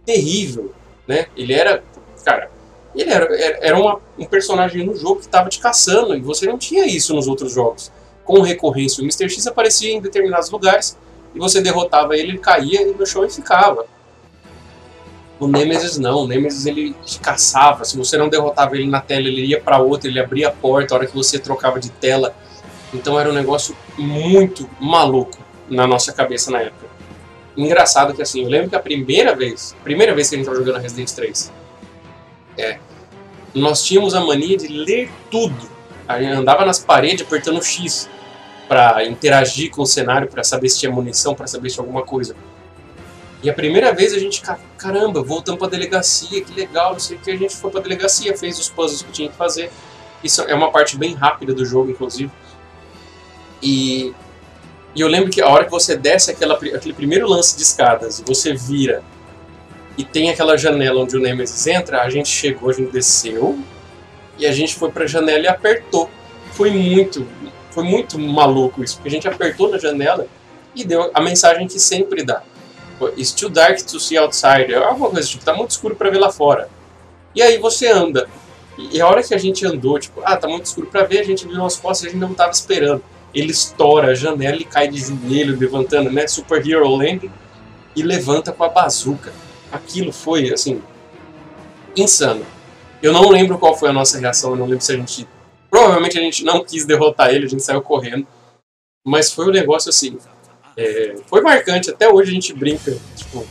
terrível, 0.05 0.75
né? 1.07 1.27
Ele 1.37 1.53
era, 1.53 1.83
cara, 2.25 2.51
ele 2.95 3.11
era, 3.11 3.29
era 3.61 3.79
uma, 3.79 4.01
um 4.19 4.25
personagem 4.25 4.85
no 4.85 4.97
jogo 4.97 5.21
que 5.21 5.27
estava 5.27 5.49
te 5.49 5.61
caçando 5.61 6.17
e 6.17 6.21
você 6.21 6.47
não 6.47 6.59
tinha 6.59 6.87
isso 6.87 7.15
nos 7.15 7.29
outros 7.29 7.53
jogos. 7.53 7.93
Com 8.25 8.41
recorrência, 8.43 9.01
o 9.01 9.05
Mr. 9.05 9.29
X 9.31 9.47
aparecia 9.47 9.93
em 9.93 10.01
determinados 10.01 10.51
lugares 10.51 10.99
e 11.35 11.39
você 11.39 11.61
derrotava 11.61 12.17
ele, 12.17 12.31
ele 12.31 12.39
caía 12.39 12.87
no 12.87 13.07
chão 13.07 13.25
e 13.25 13.31
ficava. 13.31 13.87
O 15.39 15.47
Nemesis 15.47 15.99
não, 15.99 16.25
o 16.25 16.27
Nemesis 16.27 16.67
ele 16.67 16.97
caçava, 17.23 17.85
se 17.85 17.97
você 17.97 18.17
não 18.17 18.29
derrotava 18.29 18.75
ele 18.75 18.89
na 18.89 19.01
tela, 19.01 19.29
ele 19.29 19.47
ia 19.47 19.61
para 19.61 19.79
outra, 19.79 20.09
ele 20.09 20.19
abria 20.19 20.49
a 20.49 20.51
porta 20.51 20.95
a 20.95 20.99
hora 20.99 21.07
que 21.07 21.15
você 21.15 21.39
trocava 21.39 21.79
de 21.79 21.91
tela. 21.91 22.35
Então 22.93 23.19
era 23.19 23.31
um 23.31 23.33
negócio 23.33 23.77
muito 23.97 24.69
maluco 24.81 25.39
na 25.69 25.87
nossa 25.87 26.13
cabeça 26.13 26.51
na 26.51 26.63
época. 26.63 26.87
Engraçado 27.57 28.15
que 28.15 28.23
assim, 28.23 28.43
eu 28.43 28.49
lembro 28.49 28.71
que 28.71 28.77
a 28.77 28.81
primeira 28.81 29.35
vez, 29.35 29.77
primeira 29.85 30.15
vez 30.15 30.29
que 30.29 30.35
a 30.35 30.39
gente 30.39 30.49
estava 30.49 30.65
jogando 30.65 30.83
Resident 30.83 31.11
3, 31.11 31.53
é, 32.57 32.79
nós 33.55 33.85
tínhamos 33.85 34.15
a 34.15 34.21
mania 34.21 34.57
de 34.57 34.69
ler 34.69 35.11
tudo. 35.31 35.69
A 36.07 36.21
gente 36.21 36.33
andava 36.33 36.65
nas 36.65 36.79
paredes 36.79 37.25
apertando 37.25 37.63
X 37.63 38.09
para 38.69 39.05
interagir 39.07 39.71
com 39.71 39.83
o 39.83 39.87
cenário, 39.87 40.29
para 40.29 40.45
saber 40.45 40.69
se 40.69 40.79
tinha 40.79 40.93
munição, 40.93 41.35
para 41.35 41.47
saber 41.47 41.71
se 41.71 41.77
tinha 41.77 41.85
alguma 41.85 42.03
coisa. 42.03 42.37
E 43.43 43.49
a 43.49 43.55
primeira 43.55 43.93
vez 43.93 44.13
a 44.13 44.19
gente, 44.19 44.43
caramba, 44.77 45.23
voltamos 45.23 45.59
pra 45.59 45.69
delegacia, 45.69 46.43
que 46.43 46.53
legal, 46.53 46.93
não 46.93 46.99
sei 47.01 47.17
o 47.17 47.21
que, 47.21 47.31
a 47.31 47.37
gente 47.37 47.57
foi 47.57 47.71
pra 47.71 47.81
delegacia, 47.81 48.37
fez 48.37 48.59
os 48.59 48.69
puzzles 48.69 49.03
que 49.03 49.13
tinha 49.13 49.29
que 49.29 49.37
fazer. 49.37 49.71
Isso 50.23 50.43
é 50.43 50.55
uma 50.55 50.71
parte 50.71 50.97
bem 50.97 51.15
rápida 51.15 51.55
do 51.55 51.65
jogo, 51.65 51.91
inclusive. 51.91 52.31
E, 53.63 54.13
e 54.95 55.01
eu 55.01 55.09
lembro 55.09 55.31
que 55.31 55.41
a 55.41 55.49
hora 55.49 55.65
que 55.65 55.71
você 55.71 55.97
desce 55.97 56.31
aquela, 56.31 56.55
aquele 56.55 56.93
primeiro 56.93 57.29
lance 57.29 57.57
de 57.57 57.63
escadas 57.63 58.19
e 58.19 58.25
você 58.25 58.53
vira 58.55 59.03
e 59.97 60.05
tem 60.05 60.31
aquela 60.31 60.57
janela 60.57 61.01
onde 61.01 61.17
o 61.17 61.21
Nemesis 61.21 61.67
entra, 61.67 62.03
a 62.03 62.11
gente 62.11 62.29
chegou, 62.29 62.71
a 62.71 62.73
gente 62.73 62.91
desceu 62.91 63.59
e 64.37 64.47
a 64.47 64.53
gente 64.53 64.75
foi 64.75 64.91
pra 64.91 65.07
janela 65.07 65.41
e 65.41 65.49
apertou. 65.49 66.11
Foi 66.53 66.71
muito, 66.71 67.27
foi 67.71 67.85
muito 67.85 68.19
maluco 68.19 68.83
isso, 68.83 68.97
porque 68.97 69.09
a 69.09 69.13
gente 69.13 69.29
apertou 69.29 69.71
na 69.71 69.79
janela 69.79 70.27
e 70.75 70.85
deu 70.85 71.11
a 71.13 71.21
mensagem 71.21 71.67
que 71.67 71.79
sempre 71.79 72.23
dá. 72.23 72.43
It's 73.17 73.33
too 73.33 73.49
dark 73.49 73.79
to 73.83 74.01
see 74.01 74.17
outside. 74.17 74.73
É 74.73 74.77
alguma 74.77 75.11
coisa 75.11 75.29
tipo, 75.29 75.45
tá 75.45 75.55
muito 75.55 75.71
escuro 75.71 75.95
para 75.95 76.11
ver 76.11 76.19
lá 76.19 76.31
fora. 76.31 76.69
E 77.35 77.43
aí 77.43 77.59
você 77.59 77.89
anda. 77.89 78.29
E 78.77 79.01
a 79.01 79.07
hora 79.07 79.23
que 79.23 79.35
a 79.35 79.39
gente 79.39 79.67
andou, 79.67 79.99
tipo, 79.99 80.21
ah, 80.25 80.37
tá 80.37 80.49
muito 80.49 80.67
escuro 80.67 80.87
para 80.87 81.05
ver, 81.05 81.19
a 81.21 81.25
gente 81.25 81.47
viu 81.47 81.65
as 81.65 81.77
costas 81.77 82.05
e 82.05 82.09
a 82.09 82.13
gente 82.13 82.21
não 82.21 82.35
tava 82.35 82.51
esperando. 82.51 83.03
Ele 83.35 83.51
estoura 83.51 84.13
a 84.13 84.15
janela 84.15 84.57
e 84.57 84.65
cai 84.65 84.89
de 84.89 84.99
joelho, 84.99 85.59
levantando, 85.59 86.11
né? 86.11 86.27
Super 86.27 86.67
Hero 86.67 86.89
Landing. 86.89 87.31
E 87.95 88.03
levanta 88.03 88.53
com 88.53 88.65
a 88.65 88.69
bazuca. 88.69 89.33
Aquilo 89.71 90.13
foi, 90.13 90.53
assim, 90.53 90.81
insano. 91.97 92.45
Eu 93.03 93.13
não 93.13 93.29
lembro 93.29 93.59
qual 93.59 93.77
foi 93.77 93.91
a 93.91 93.93
nossa 93.93 94.19
reação, 94.19 94.51
eu 94.51 94.57
não 94.57 94.67
lembro 94.67 94.85
se 94.85 94.93
a 94.93 94.97
gente. 94.97 95.29
Provavelmente 95.71 96.19
a 96.19 96.23
gente 96.23 96.45
não 96.45 96.65
quis 96.65 96.85
derrotar 96.85 97.31
ele, 97.31 97.47
a 97.47 97.49
gente 97.49 97.63
saiu 97.63 97.83
correndo. 97.83 98.27
Mas 99.07 99.33
foi 99.33 99.47
um 99.47 99.51
negócio 99.51 99.91
assim. 99.91 100.19
É, 100.77 101.17
foi 101.27 101.41
marcante, 101.41 101.91
até 101.91 102.09
hoje 102.09 102.31
a 102.31 102.35
gente 102.35 102.53
brinca. 102.53 102.97
Tipo, 103.17 103.47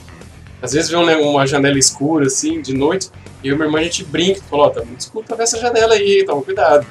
às 0.61 0.73
vezes 0.73 0.89
vê 0.89 0.95
uma 0.95 1.45
janela 1.45 1.77
escura 1.77 2.27
assim, 2.27 2.61
de 2.61 2.73
noite, 2.73 3.09
e 3.43 3.47
eu 3.47 3.53
e 3.53 3.55
minha 3.55 3.67
irmã 3.67 3.79
a 3.79 3.83
gente 3.83 4.03
brinca, 4.03 4.41
fala, 4.49 4.63
ó, 4.63 4.69
tá 4.69 4.83
muito 4.83 5.01
escuro, 5.01 5.25
tá 5.25 5.41
essa 5.41 5.59
janela 5.59 5.93
aí, 5.93 6.23
toma 6.25 6.41
cuidado. 6.41 6.85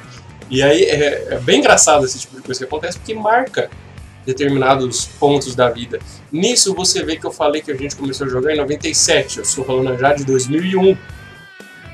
E 0.48 0.62
aí 0.62 0.84
é, 0.84 1.34
é, 1.34 1.38
bem 1.40 1.58
engraçado 1.58 2.04
esse 2.04 2.20
tipo 2.20 2.36
de 2.36 2.42
coisa 2.42 2.60
que 2.60 2.64
acontece, 2.64 2.98
porque 2.98 3.14
marca 3.14 3.68
determinados 4.24 5.06
pontos 5.18 5.54
da 5.54 5.70
vida. 5.70 5.98
Nisso 6.30 6.74
você 6.74 7.02
vê 7.02 7.16
que 7.16 7.26
eu 7.26 7.32
falei 7.32 7.60
que 7.62 7.70
a 7.70 7.76
gente 7.76 7.96
começou 7.96 8.26
a 8.26 8.30
jogar 8.30 8.52
em 8.52 8.56
97, 8.56 9.38
eu 9.38 9.42
estou 9.42 9.64
falando 9.64 9.96
já 9.98 10.12
de 10.12 10.24
2001. 10.24 10.96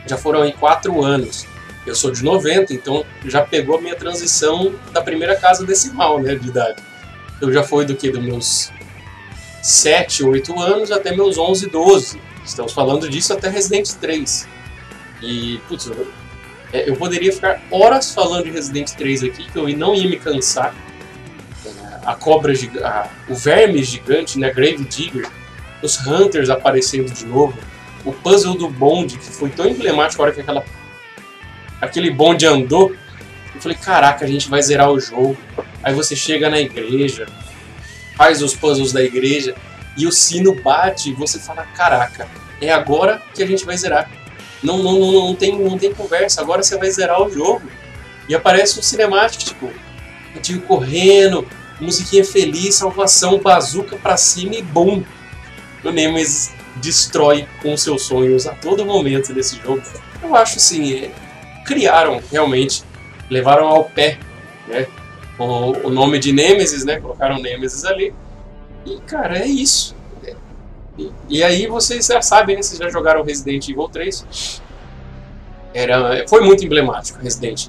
Já 0.07 0.17
foram 0.17 0.43
aí 0.43 0.53
quatro 0.53 1.03
anos. 1.03 1.47
Eu 1.87 1.95
sou 1.95 2.11
de 2.11 2.23
90, 2.23 2.73
então 2.73 3.05
já 3.25 3.43
pegou 3.43 3.79
a 3.79 3.81
minha 3.81 3.97
transição 3.97 4.75
da 4.93 5.03
primeira 5.03 5.35
casa 5.37 5.67
decimal, 5.67 6.21
né, 6.21 6.35
de 6.35 6.49
idade. 6.49 6.83
Eu 7.41 7.53
já 7.53 7.65
fui 7.65 7.85
do 7.85 7.97
que? 7.97 8.11
Dos 8.11 8.23
meus 8.23 8.73
7, 9.63 10.25
8 10.25 10.61
anos 10.61 10.93
até 10.93 11.15
meus 11.15 11.39
11, 11.39 11.69
12. 11.69 12.21
Estamos 12.45 12.73
falando 12.73 13.09
disso 13.09 13.33
até 13.33 13.49
Resident 13.49 13.91
3. 13.95 14.49
E, 15.23 15.61
putz, 15.69 15.87
eu, 15.87 16.07
é, 16.73 16.89
eu 16.89 16.97
poderia 16.97 17.33
ficar 17.33 17.61
horas 17.71 18.13
falando 18.13 18.45
de 18.45 18.51
Resident 18.51 18.91
3 18.93 19.25
aqui, 19.25 19.51
que 19.51 19.57
eu 19.57 19.69
não 19.77 19.95
ia 19.95 20.09
me 20.09 20.17
cansar. 20.17 20.75
É, 21.65 21.71
a 22.05 22.15
cobra, 22.15 22.53
a, 22.85 23.09
o 23.29 23.35
verme 23.35 23.83
gigante, 23.83 24.39
né, 24.39 24.51
Grave 24.51 24.85
Digger, 24.85 25.29
os 25.83 26.05
Hunters 26.07 26.49
aparecendo 26.49 27.13
de 27.13 27.27
novo, 27.27 27.57
o 28.05 28.13
puzzle 28.13 28.57
do 28.57 28.69
bonde, 28.69 29.19
que 29.19 29.31
foi 29.31 29.51
tão 29.51 29.67
emblemático 29.67 30.23
a 30.23 30.27
hora 30.27 30.35
que 30.35 30.41
aquela, 30.41 30.65
aquele 31.83 32.11
bonde 32.11 32.47
andou. 32.47 32.95
Eu 33.55 33.61
falei, 33.61 33.77
caraca, 33.77 34.25
a 34.25 34.29
gente 34.29 34.49
vai 34.49 34.63
zerar 34.63 34.91
o 34.91 35.01
jogo. 35.01 35.37
Aí 35.83 35.93
você 35.93 36.15
chega 36.15 36.49
na 36.49 36.61
igreja, 36.61 37.27
faz 38.17 38.41
os 38.41 38.55
puzzles 38.55 38.93
da 38.93 39.03
igreja, 39.03 39.55
e 39.97 40.07
o 40.07 40.13
sino 40.13 40.55
bate 40.55 41.11
e 41.11 41.13
você 41.13 41.39
fala, 41.39 41.67
caraca, 41.75 42.29
é 42.61 42.73
agora 42.73 43.21
que 43.35 43.43
a 43.43 43.47
gente 43.47 43.65
vai 43.65 43.77
zerar. 43.77 44.09
Não, 44.63 44.79
não, 44.79 44.99
não, 44.99 45.13
não, 45.13 45.35
tem, 45.35 45.59
não 45.59 45.77
tem 45.77 45.93
conversa, 45.93 46.41
agora 46.41 46.63
você 46.63 46.79
vai 46.79 46.91
zerar 46.91 47.21
o 47.21 47.31
jogo. 47.31 47.63
E 48.29 48.35
aparece 48.35 48.79
um 48.79 48.83
cinemático, 48.83 49.45
tipo, 49.45 49.71
tio 50.41 50.63
correndo, 50.63 51.47
musiquinha 51.81 52.25
feliz, 52.25 52.77
salvação, 52.77 53.39
bazuca 53.39 53.97
pra 53.97 54.17
cima 54.17 54.55
e 54.55 54.63
bum! 54.63 55.03
O 55.83 55.91
Nemesis 55.91 56.53
destrói 56.77 57.47
com 57.61 57.77
seus 57.77 58.03
sonhos 58.03 58.47
a 58.47 58.53
todo 58.53 58.87
momento 58.87 59.33
nesse 59.35 59.61
jogo. 59.61 59.83
Eu 60.23 60.37
acho 60.37 60.59
assim, 60.59 60.95
é, 60.95 61.11
criaram 61.65 62.21
realmente, 62.31 62.83
levaram 63.31 63.67
ao 63.69 63.85
pé, 63.85 64.19
né? 64.69 64.87
O, 65.39 65.89
o 65.89 65.91
nome 65.91 66.19
de 66.19 66.33
Nemesis, 66.33 66.85
né? 66.85 67.01
Colocaram 67.01 67.41
Nemesis 67.41 67.85
ali. 67.85 68.15
E 68.85 68.99
cara, 69.01 69.39
é 69.39 69.47
isso. 69.47 69.97
E, 70.99 71.11
e 71.29 71.43
aí 71.43 71.67
vocês 71.67 72.07
já 72.07 72.21
sabem, 72.21 72.57
né? 72.57 72.63
Vocês 72.63 72.79
já 72.79 72.89
jogaram 72.89 73.23
Resident 73.23 73.69
Evil 73.69 73.89
3. 73.89 74.61
Era, 75.75 76.27
foi 76.29 76.43
muito 76.43 76.65
emblemático 76.65 77.19
Resident. 77.21 77.69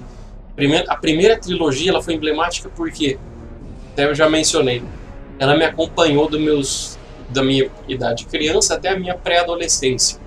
A 0.88 0.96
primeira 0.96 1.38
trilogia 1.38 1.90
ela 1.90 2.04
foi 2.04 2.14
emblemática 2.14 2.70
porque, 2.76 3.18
até 3.92 4.06
eu 4.06 4.14
já 4.14 4.30
mencionei, 4.30 4.84
ela 5.40 5.58
me 5.58 5.66
acompanhou 5.66 6.30
dos 6.30 6.40
meus 6.40 6.98
da 7.30 7.42
minha 7.42 7.70
idade 7.88 8.26
criança 8.26 8.76
até 8.76 8.90
a 8.90 9.00
minha 9.00 9.18
pré-adolescência. 9.18 10.20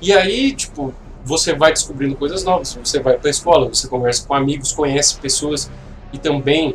E 0.00 0.12
aí, 0.12 0.52
tipo, 0.52 0.94
você 1.28 1.54
vai 1.54 1.72
descobrindo 1.72 2.16
coisas 2.16 2.42
novas. 2.42 2.76
Você 2.82 3.00
vai 3.00 3.18
para 3.18 3.28
a 3.28 3.30
escola, 3.30 3.68
você 3.68 3.86
conversa 3.86 4.26
com 4.26 4.32
amigos, 4.32 4.72
conhece 4.72 5.18
pessoas 5.18 5.70
e 6.10 6.18
também 6.18 6.74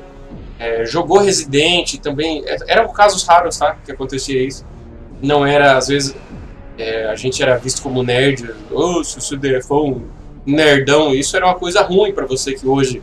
é, 0.60 0.86
jogou 0.86 1.18
Resident, 1.18 1.98
também 1.98 2.44
é, 2.46 2.58
eram 2.68 2.88
casos 2.94 3.24
raros, 3.24 3.58
tá, 3.58 3.76
que 3.84 3.92
acontecia 3.92 4.42
isso. 4.46 4.64
Não 5.22 5.46
era 5.46 5.76
às 5.76 5.88
vezes 5.88 6.16
é, 6.78 7.08
a 7.08 7.16
gente 7.16 7.42
era 7.42 7.58
visto 7.58 7.82
como 7.82 8.04
nerd, 8.04 8.54
oh, 8.72 9.04
se 9.04 9.20
você 9.20 9.62
for 9.62 9.86
um 9.86 10.08
nerdão, 10.46 11.14
isso 11.14 11.36
era 11.36 11.46
uma 11.46 11.56
coisa 11.56 11.82
ruim 11.82 12.14
para 12.14 12.26
você 12.26 12.54
que 12.54 12.68
hoje 12.68 13.02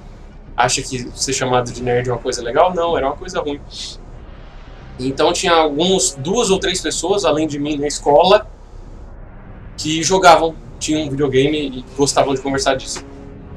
acha 0.57 0.83
que 0.83 1.11
ser 1.15 1.33
chamado 1.33 1.73
de 1.73 1.83
nerd 1.83 2.09
é 2.09 2.13
uma 2.13 2.21
coisa 2.21 2.43
legal, 2.43 2.73
não, 2.75 2.97
era 2.97 3.07
uma 3.07 3.17
coisa 3.17 3.41
ruim. 3.41 3.61
Então 4.99 5.33
tinha 5.33 5.53
alguns, 5.53 6.15
duas 6.15 6.51
ou 6.51 6.61
três 6.61 6.81
pessoas, 6.81 7.25
além 7.25 7.49
de 7.49 7.59
mim, 7.59 7.77
na 7.79 7.87
escola, 7.87 8.47
que 9.77 10.03
jogavam, 10.03 10.55
tinham 10.81 11.03
um 11.03 11.11
videogame 11.11 11.69
e 11.69 11.85
gostavam 11.97 12.35
de 12.35 12.41
conversar 12.41 12.75
disso. 12.75 13.05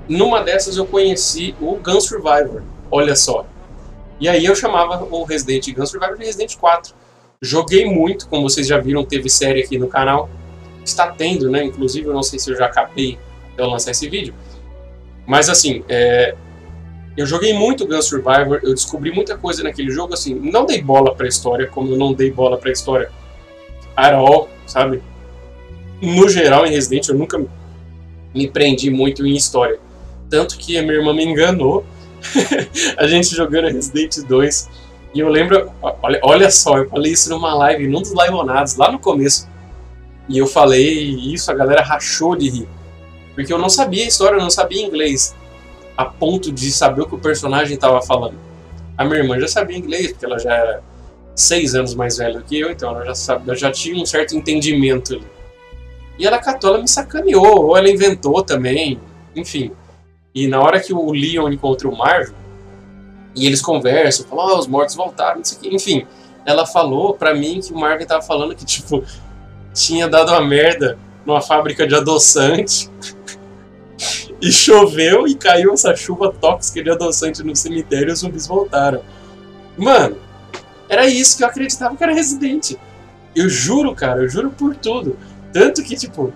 Numa 0.07 0.43
dessas 0.43 0.77
eu 0.77 0.85
conheci 0.85 1.55
o 1.59 1.75
Gun 1.77 1.99
Survivor, 1.99 2.61
olha 2.91 3.15
só. 3.15 3.47
E 4.19 4.27
aí 4.29 4.45
eu 4.45 4.55
chamava 4.55 5.03
o 5.09 5.23
Resident 5.23 5.73
Gun 5.73 5.85
Survivor 5.85 6.17
de 6.17 6.25
Resident 6.25 6.55
4. 6.57 6.93
Joguei 7.41 7.85
muito, 7.85 8.27
como 8.27 8.47
vocês 8.47 8.67
já 8.67 8.77
viram, 8.77 9.03
teve 9.03 9.29
série 9.29 9.63
aqui 9.63 9.77
no 9.77 9.87
canal. 9.87 10.29
Está 10.85 11.07
tendo, 11.11 11.49
né? 11.49 11.63
Inclusive, 11.63 12.07
eu 12.07 12.13
não 12.13 12.23
sei 12.23 12.37
se 12.37 12.51
eu 12.51 12.57
já 12.57 12.65
acabei 12.65 13.17
de 13.55 13.61
lançar 13.63 13.91
esse 13.91 14.07
vídeo. 14.09 14.33
Mas 15.25 15.49
assim, 15.49 15.83
é, 15.87 16.35
eu 17.15 17.25
joguei 17.25 17.53
muito 17.53 17.87
Gun 17.87 18.01
Survivor, 18.01 18.59
eu 18.63 18.73
descobri 18.73 19.11
muita 19.11 19.37
coisa 19.37 19.63
naquele 19.63 19.91
jogo, 19.91 20.13
assim, 20.13 20.35
não 20.35 20.65
dei 20.65 20.81
bola 20.81 21.15
pra 21.15 21.27
história, 21.27 21.67
como 21.67 21.91
eu 21.91 21.97
não 21.97 22.13
dei 22.13 22.31
bola 22.31 22.57
pra 22.57 22.71
história 22.71 23.09
at 23.95 24.13
all, 24.13 24.49
sabe? 24.65 25.01
No 26.03 26.27
geral, 26.27 26.65
em 26.65 26.69
Resident, 26.69 27.07
eu 27.07 27.15
nunca 27.15 27.41
me 28.35 28.49
prendi 28.49 28.91
muito 28.91 29.25
em 29.25 29.37
história. 29.37 29.79
Tanto 30.29 30.57
que 30.57 30.77
a 30.77 30.81
minha 30.81 30.95
irmã 30.95 31.13
me 31.13 31.23
enganou, 31.23 31.85
a 32.99 33.07
gente 33.07 33.33
jogando 33.33 33.69
Resident 33.69 34.17
2, 34.27 34.69
e 35.13 35.21
eu 35.21 35.29
lembro, 35.29 35.71
olha, 35.81 36.19
olha 36.21 36.51
só, 36.51 36.77
eu 36.77 36.89
falei 36.89 37.13
isso 37.13 37.29
numa 37.29 37.53
live, 37.55 37.87
num 37.87 38.01
dos 38.01 38.11
liveonados, 38.11 38.75
lá 38.75 38.91
no 38.91 38.99
começo, 38.99 39.47
e 40.27 40.37
eu 40.37 40.45
falei 40.45 40.91
isso, 40.91 41.49
a 41.49 41.53
galera 41.53 41.81
rachou 41.81 42.35
de 42.35 42.49
rir. 42.49 42.67
Porque 43.33 43.53
eu 43.53 43.57
não 43.57 43.69
sabia 43.69 44.03
a 44.03 44.07
história, 44.07 44.35
eu 44.35 44.41
não 44.41 44.49
sabia 44.49 44.85
inglês 44.85 45.33
a 45.95 46.03
ponto 46.03 46.51
de 46.51 46.69
saber 46.73 47.03
o 47.03 47.07
que 47.07 47.15
o 47.15 47.19
personagem 47.19 47.75
estava 47.75 48.01
falando. 48.01 48.35
A 48.97 49.05
minha 49.05 49.19
irmã 49.19 49.39
já 49.39 49.47
sabia 49.47 49.77
inglês, 49.77 50.11
porque 50.11 50.25
ela 50.25 50.37
já 50.37 50.53
era 50.53 50.83
seis 51.33 51.75
anos 51.75 51.95
mais 51.95 52.17
velha 52.17 52.39
do 52.39 52.43
que 52.43 52.59
eu, 52.59 52.71
então 52.71 52.89
ela 52.89 53.05
já, 53.05 53.15
sabia, 53.15 53.55
já 53.55 53.71
tinha 53.71 53.95
um 53.95 54.05
certo 54.05 54.35
entendimento 54.35 55.13
ali. 55.13 55.32
E 56.17 56.25
ela 56.25 56.37
catou, 56.37 56.71
ela 56.71 56.81
me 56.81 56.87
sacaneou, 56.87 57.65
ou 57.65 57.77
ela 57.77 57.89
inventou 57.89 58.43
também, 58.43 58.99
enfim. 59.35 59.71
E 60.33 60.47
na 60.47 60.61
hora 60.61 60.79
que 60.79 60.93
o 60.93 61.11
Leon 61.11 61.49
encontra 61.51 61.87
o 61.87 61.97
Marvel, 61.97 62.35
e 63.35 63.47
eles 63.47 63.61
conversam, 63.61 64.25
falam, 64.27 64.55
oh, 64.55 64.59
os 64.59 64.67
mortos 64.67 64.95
voltaram, 64.95 65.37
não 65.37 65.43
sei 65.43 65.57
o 65.57 65.61
que, 65.61 65.75
enfim. 65.75 66.05
Ela 66.45 66.65
falou 66.65 67.13
pra 67.13 67.33
mim 67.33 67.61
que 67.61 67.73
o 67.73 67.77
Marvel 67.77 68.05
tava 68.05 68.21
falando 68.21 68.55
que, 68.55 68.65
tipo, 68.65 69.03
tinha 69.73 70.07
dado 70.07 70.29
uma 70.29 70.41
merda 70.41 70.97
numa 71.25 71.41
fábrica 71.41 71.87
de 71.87 71.95
adoçante 71.95 72.89
e 74.41 74.51
choveu 74.51 75.27
e 75.27 75.35
caiu 75.35 75.73
essa 75.73 75.95
chuva 75.95 76.31
tóxica 76.31 76.83
de 76.83 76.91
adoçante 76.91 77.43
no 77.43 77.55
cemitério 77.55 78.09
e 78.09 78.11
os 78.11 78.19
zumbis 78.19 78.45
voltaram. 78.45 79.01
Mano, 79.77 80.17
era 80.87 81.07
isso 81.07 81.37
que 81.37 81.43
eu 81.43 81.47
acreditava 81.47 81.95
que 81.95 82.03
era 82.03 82.13
Resident. 82.13 82.73
Eu 83.35 83.49
juro, 83.49 83.95
cara, 83.95 84.21
eu 84.21 84.29
juro 84.29 84.51
por 84.51 84.75
tudo. 84.75 85.17
Tanto 85.53 85.83
que, 85.83 85.95
tipo, 85.95 86.33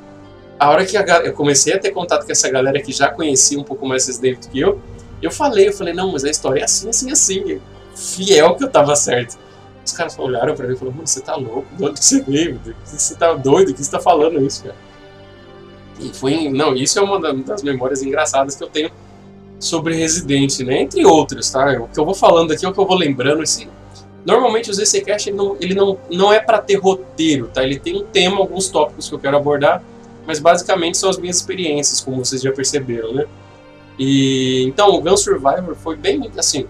a 0.59 0.69
hora 0.69 0.85
que 0.85 0.95
a, 0.95 1.03
eu 1.25 1.33
comecei 1.33 1.73
a 1.73 1.79
ter 1.79 1.91
contato 1.91 2.25
com 2.25 2.31
essa 2.31 2.49
galera 2.49 2.81
que 2.81 2.93
já 2.93 3.09
conhecia 3.09 3.59
um 3.59 3.63
pouco 3.63 3.85
mais 3.85 4.07
Resident 4.07 4.39
do 4.39 4.49
que 4.49 4.59
eu, 4.59 4.79
eu 5.21 5.31
falei, 5.31 5.67
eu 5.67 5.73
falei, 5.73 5.93
não, 5.93 6.11
mas 6.11 6.23
a 6.23 6.29
história 6.29 6.61
é 6.61 6.63
assim, 6.63 6.89
assim, 6.89 7.11
assim. 7.11 7.61
Fiel 7.95 8.55
que 8.55 8.63
eu 8.63 8.69
tava 8.69 8.95
certo. 8.95 9.37
Os 9.83 9.91
caras 9.91 10.17
olharam 10.19 10.53
pra 10.53 10.67
mim 10.67 10.75
e 10.75 10.77
falaram, 10.77 10.97
mano, 10.97 11.07
você 11.07 11.21
tá 11.21 11.35
louco? 11.35 11.65
De 11.75 11.83
onde 11.83 12.03
você 12.03 12.21
veio? 12.21 12.59
Você 12.85 13.15
tá 13.15 13.33
doido? 13.33 13.69
O 13.69 13.73
que 13.73 13.83
você 13.83 13.89
tá 13.89 13.99
falando 13.99 14.39
isso, 14.45 14.63
cara? 14.63 14.75
E 15.99 16.09
foi, 16.13 16.49
não, 16.49 16.75
isso 16.75 16.99
é 16.99 17.01
uma 17.01 17.19
das 17.19 17.63
memórias 17.63 18.03
engraçadas 18.03 18.55
que 18.55 18.63
eu 18.63 18.67
tenho 18.67 18.91
sobre 19.59 19.95
Resident, 19.95 20.59
né? 20.59 20.81
Entre 20.81 21.03
outros, 21.05 21.49
tá? 21.49 21.81
O 21.81 21.87
que 21.87 21.99
eu 21.99 22.05
vou 22.05 22.13
falando 22.13 22.51
aqui 22.51 22.65
é 22.65 22.69
o 22.69 22.73
que 22.73 22.79
eu 22.79 22.85
vou 22.85 22.97
lembrando. 22.97 23.41
Esse, 23.41 23.67
Normalmente 24.27 24.69
o 24.69 24.73
ZCCast 24.73 25.29
ele 25.29 25.37
não, 25.37 25.55
ele 25.61 25.73
não, 25.73 25.97
não 26.11 26.33
é 26.33 26.39
para 26.41 26.57
ter 26.57 26.75
roteiro, 26.75 27.47
tá? 27.47 27.63
Ele 27.63 27.79
tem 27.79 27.95
um 27.95 28.03
tema, 28.03 28.39
alguns 28.39 28.67
tópicos 28.67 29.07
que 29.07 29.15
eu 29.15 29.19
quero 29.19 29.37
abordar, 29.37 29.81
mas 30.25 30.37
basicamente 30.37 30.97
são 30.97 31.09
as 31.09 31.17
minhas 31.17 31.37
experiências, 31.37 32.01
como 32.01 32.25
vocês 32.25 32.41
já 32.41 32.51
perceberam, 32.51 33.13
né? 33.13 33.25
E 33.97 34.65
então 34.67 34.89
o 34.89 35.01
Gun 35.01 35.15
Survivor 35.15 35.73
foi 35.75 35.95
bem 35.95 36.29
assim. 36.37 36.67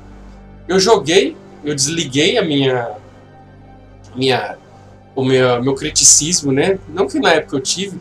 Eu 0.68 0.80
joguei, 0.80 1.36
eu 1.64 1.74
desliguei 1.74 2.38
a 2.38 2.44
minha 2.44 2.92
minha 4.16 4.56
o 5.16 5.26
meu, 5.26 5.64
meu 5.64 5.74
criticismo, 5.74 6.52
né? 6.52 6.78
Não 6.88 7.08
que 7.08 7.20
na 7.20 7.34
época 7.34 7.56
eu 7.56 7.60
tive. 7.60 8.00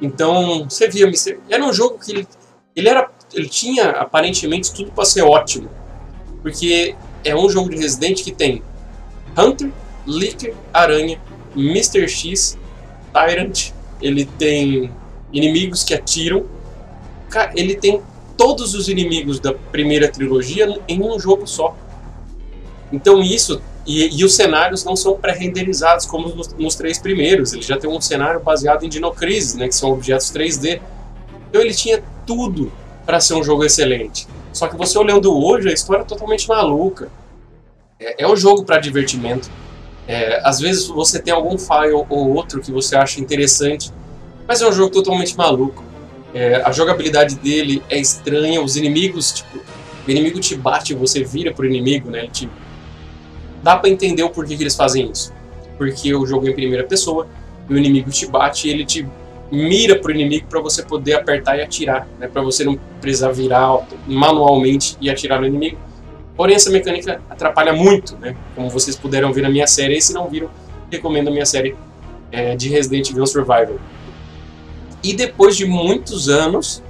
Então, 0.00 0.64
você 0.68 0.88
via, 0.88 1.10
era 1.48 1.64
um 1.64 1.72
jogo 1.72 1.98
que 1.98 2.12
ele, 2.12 2.28
ele 2.76 2.88
era 2.88 3.10
ele 3.34 3.48
tinha 3.48 3.90
aparentemente 3.90 4.72
tudo 4.72 4.92
para 4.92 5.04
ser 5.04 5.22
ótimo. 5.22 5.68
Porque 6.40 6.94
é 7.28 7.36
um 7.36 7.48
jogo 7.48 7.70
de 7.70 7.76
Resident 7.76 8.22
que 8.22 8.32
tem 8.32 8.62
Hunter, 9.36 9.70
Licker, 10.06 10.54
Aranha, 10.72 11.20
Mr. 11.54 12.08
X, 12.08 12.58
Tyrant, 13.12 13.72
ele 14.00 14.24
tem 14.24 14.90
inimigos 15.32 15.82
que 15.82 15.94
atiram. 15.94 16.44
Ele 17.54 17.74
tem 17.74 18.00
todos 18.36 18.74
os 18.74 18.88
inimigos 18.88 19.40
da 19.40 19.52
primeira 19.52 20.08
trilogia 20.08 20.78
em 20.88 21.02
um 21.02 21.18
jogo 21.18 21.46
só. 21.46 21.76
Então 22.92 23.20
isso 23.20 23.60
e, 23.86 24.20
e 24.20 24.24
os 24.24 24.34
cenários 24.34 24.84
não 24.84 24.96
são 24.96 25.16
pré-renderizados 25.16 26.06
como 26.06 26.28
nos, 26.28 26.52
nos, 26.54 26.74
três 26.74 26.98
primeiros. 26.98 27.52
Ele 27.52 27.62
já 27.62 27.76
tem 27.76 27.88
um 27.88 28.00
cenário 28.00 28.40
baseado 28.40 28.84
em 28.84 28.88
Dinocrisis, 28.88 29.54
né, 29.54 29.68
que 29.68 29.74
são 29.74 29.92
objetos 29.92 30.30
3D. 30.32 30.80
Então 31.48 31.60
ele 31.60 31.74
tinha 31.74 32.02
tudo 32.26 32.72
para 33.04 33.20
ser 33.20 33.34
um 33.34 33.44
jogo 33.44 33.64
excelente. 33.64 34.26
Só 34.56 34.68
que 34.68 34.74
você 34.74 34.98
olhando 34.98 35.36
hoje, 35.36 35.68
a 35.68 35.72
história 35.72 36.00
é 36.00 36.04
totalmente 36.06 36.48
maluca. 36.48 37.10
É, 38.00 38.24
é 38.24 38.26
um 38.26 38.34
jogo 38.34 38.64
para 38.64 38.78
divertimento. 38.78 39.50
É, 40.08 40.40
às 40.42 40.58
vezes 40.60 40.86
você 40.86 41.20
tem 41.20 41.30
algum 41.30 41.58
file 41.58 41.92
ou 41.92 42.34
outro 42.34 42.62
que 42.62 42.72
você 42.72 42.96
acha 42.96 43.20
interessante, 43.20 43.92
mas 44.48 44.62
é 44.62 44.66
um 44.66 44.72
jogo 44.72 44.90
totalmente 44.90 45.36
maluco. 45.36 45.84
É, 46.32 46.62
a 46.62 46.72
jogabilidade 46.72 47.34
dele 47.34 47.82
é 47.90 47.98
estranha, 47.98 48.62
os 48.62 48.76
inimigos, 48.76 49.30
tipo, 49.30 49.58
o 49.58 50.10
inimigo 50.10 50.40
te 50.40 50.56
bate 50.56 50.94
e 50.94 50.96
você 50.96 51.22
vira 51.22 51.52
pro 51.52 51.66
inimigo, 51.66 52.10
né? 52.10 52.20
Ele 52.20 52.28
te... 52.28 52.50
Dá 53.62 53.76
para 53.76 53.90
entender 53.90 54.22
o 54.22 54.30
porquê 54.30 54.56
que 54.56 54.62
eles 54.62 54.74
fazem 54.74 55.10
isso. 55.10 55.34
Porque 55.76 56.14
o 56.14 56.24
jogo 56.24 56.46
é 56.46 56.50
em 56.50 56.54
primeira 56.54 56.84
pessoa, 56.84 57.28
e 57.68 57.74
o 57.74 57.76
inimigo 57.76 58.10
te 58.10 58.24
bate 58.26 58.68
e 58.68 58.70
ele 58.70 58.86
te 58.86 59.06
mira 59.50 59.98
pro 59.98 60.12
inimigo 60.12 60.46
para 60.48 60.60
você 60.60 60.82
poder 60.82 61.14
apertar 61.14 61.56
e 61.56 61.62
atirar, 61.62 62.06
né? 62.18 62.28
Para 62.28 62.42
você 62.42 62.64
não 62.64 62.78
precisar 63.00 63.30
virar 63.32 63.86
manualmente 64.06 64.96
e 65.00 65.08
atirar 65.08 65.40
no 65.40 65.46
inimigo. 65.46 65.78
Porém, 66.36 66.54
essa 66.54 66.70
mecânica 66.70 67.20
atrapalha 67.30 67.72
muito, 67.72 68.16
né? 68.18 68.36
Como 68.54 68.68
vocês 68.68 68.96
puderam 68.96 69.32
ver 69.32 69.42
na 69.42 69.48
minha 69.48 69.66
série, 69.66 69.96
e 69.96 70.02
se 70.02 70.12
não 70.12 70.28
viram, 70.28 70.50
recomendo 70.90 71.28
a 71.28 71.30
minha 71.30 71.46
série 71.46 71.74
é, 72.30 72.54
de 72.56 72.68
Resident 72.68 73.10
Evil 73.10 73.26
Survival. 73.26 73.78
E 75.02 75.14
depois 75.14 75.56
de 75.56 75.64
muitos 75.64 76.28
anos, 76.28 76.82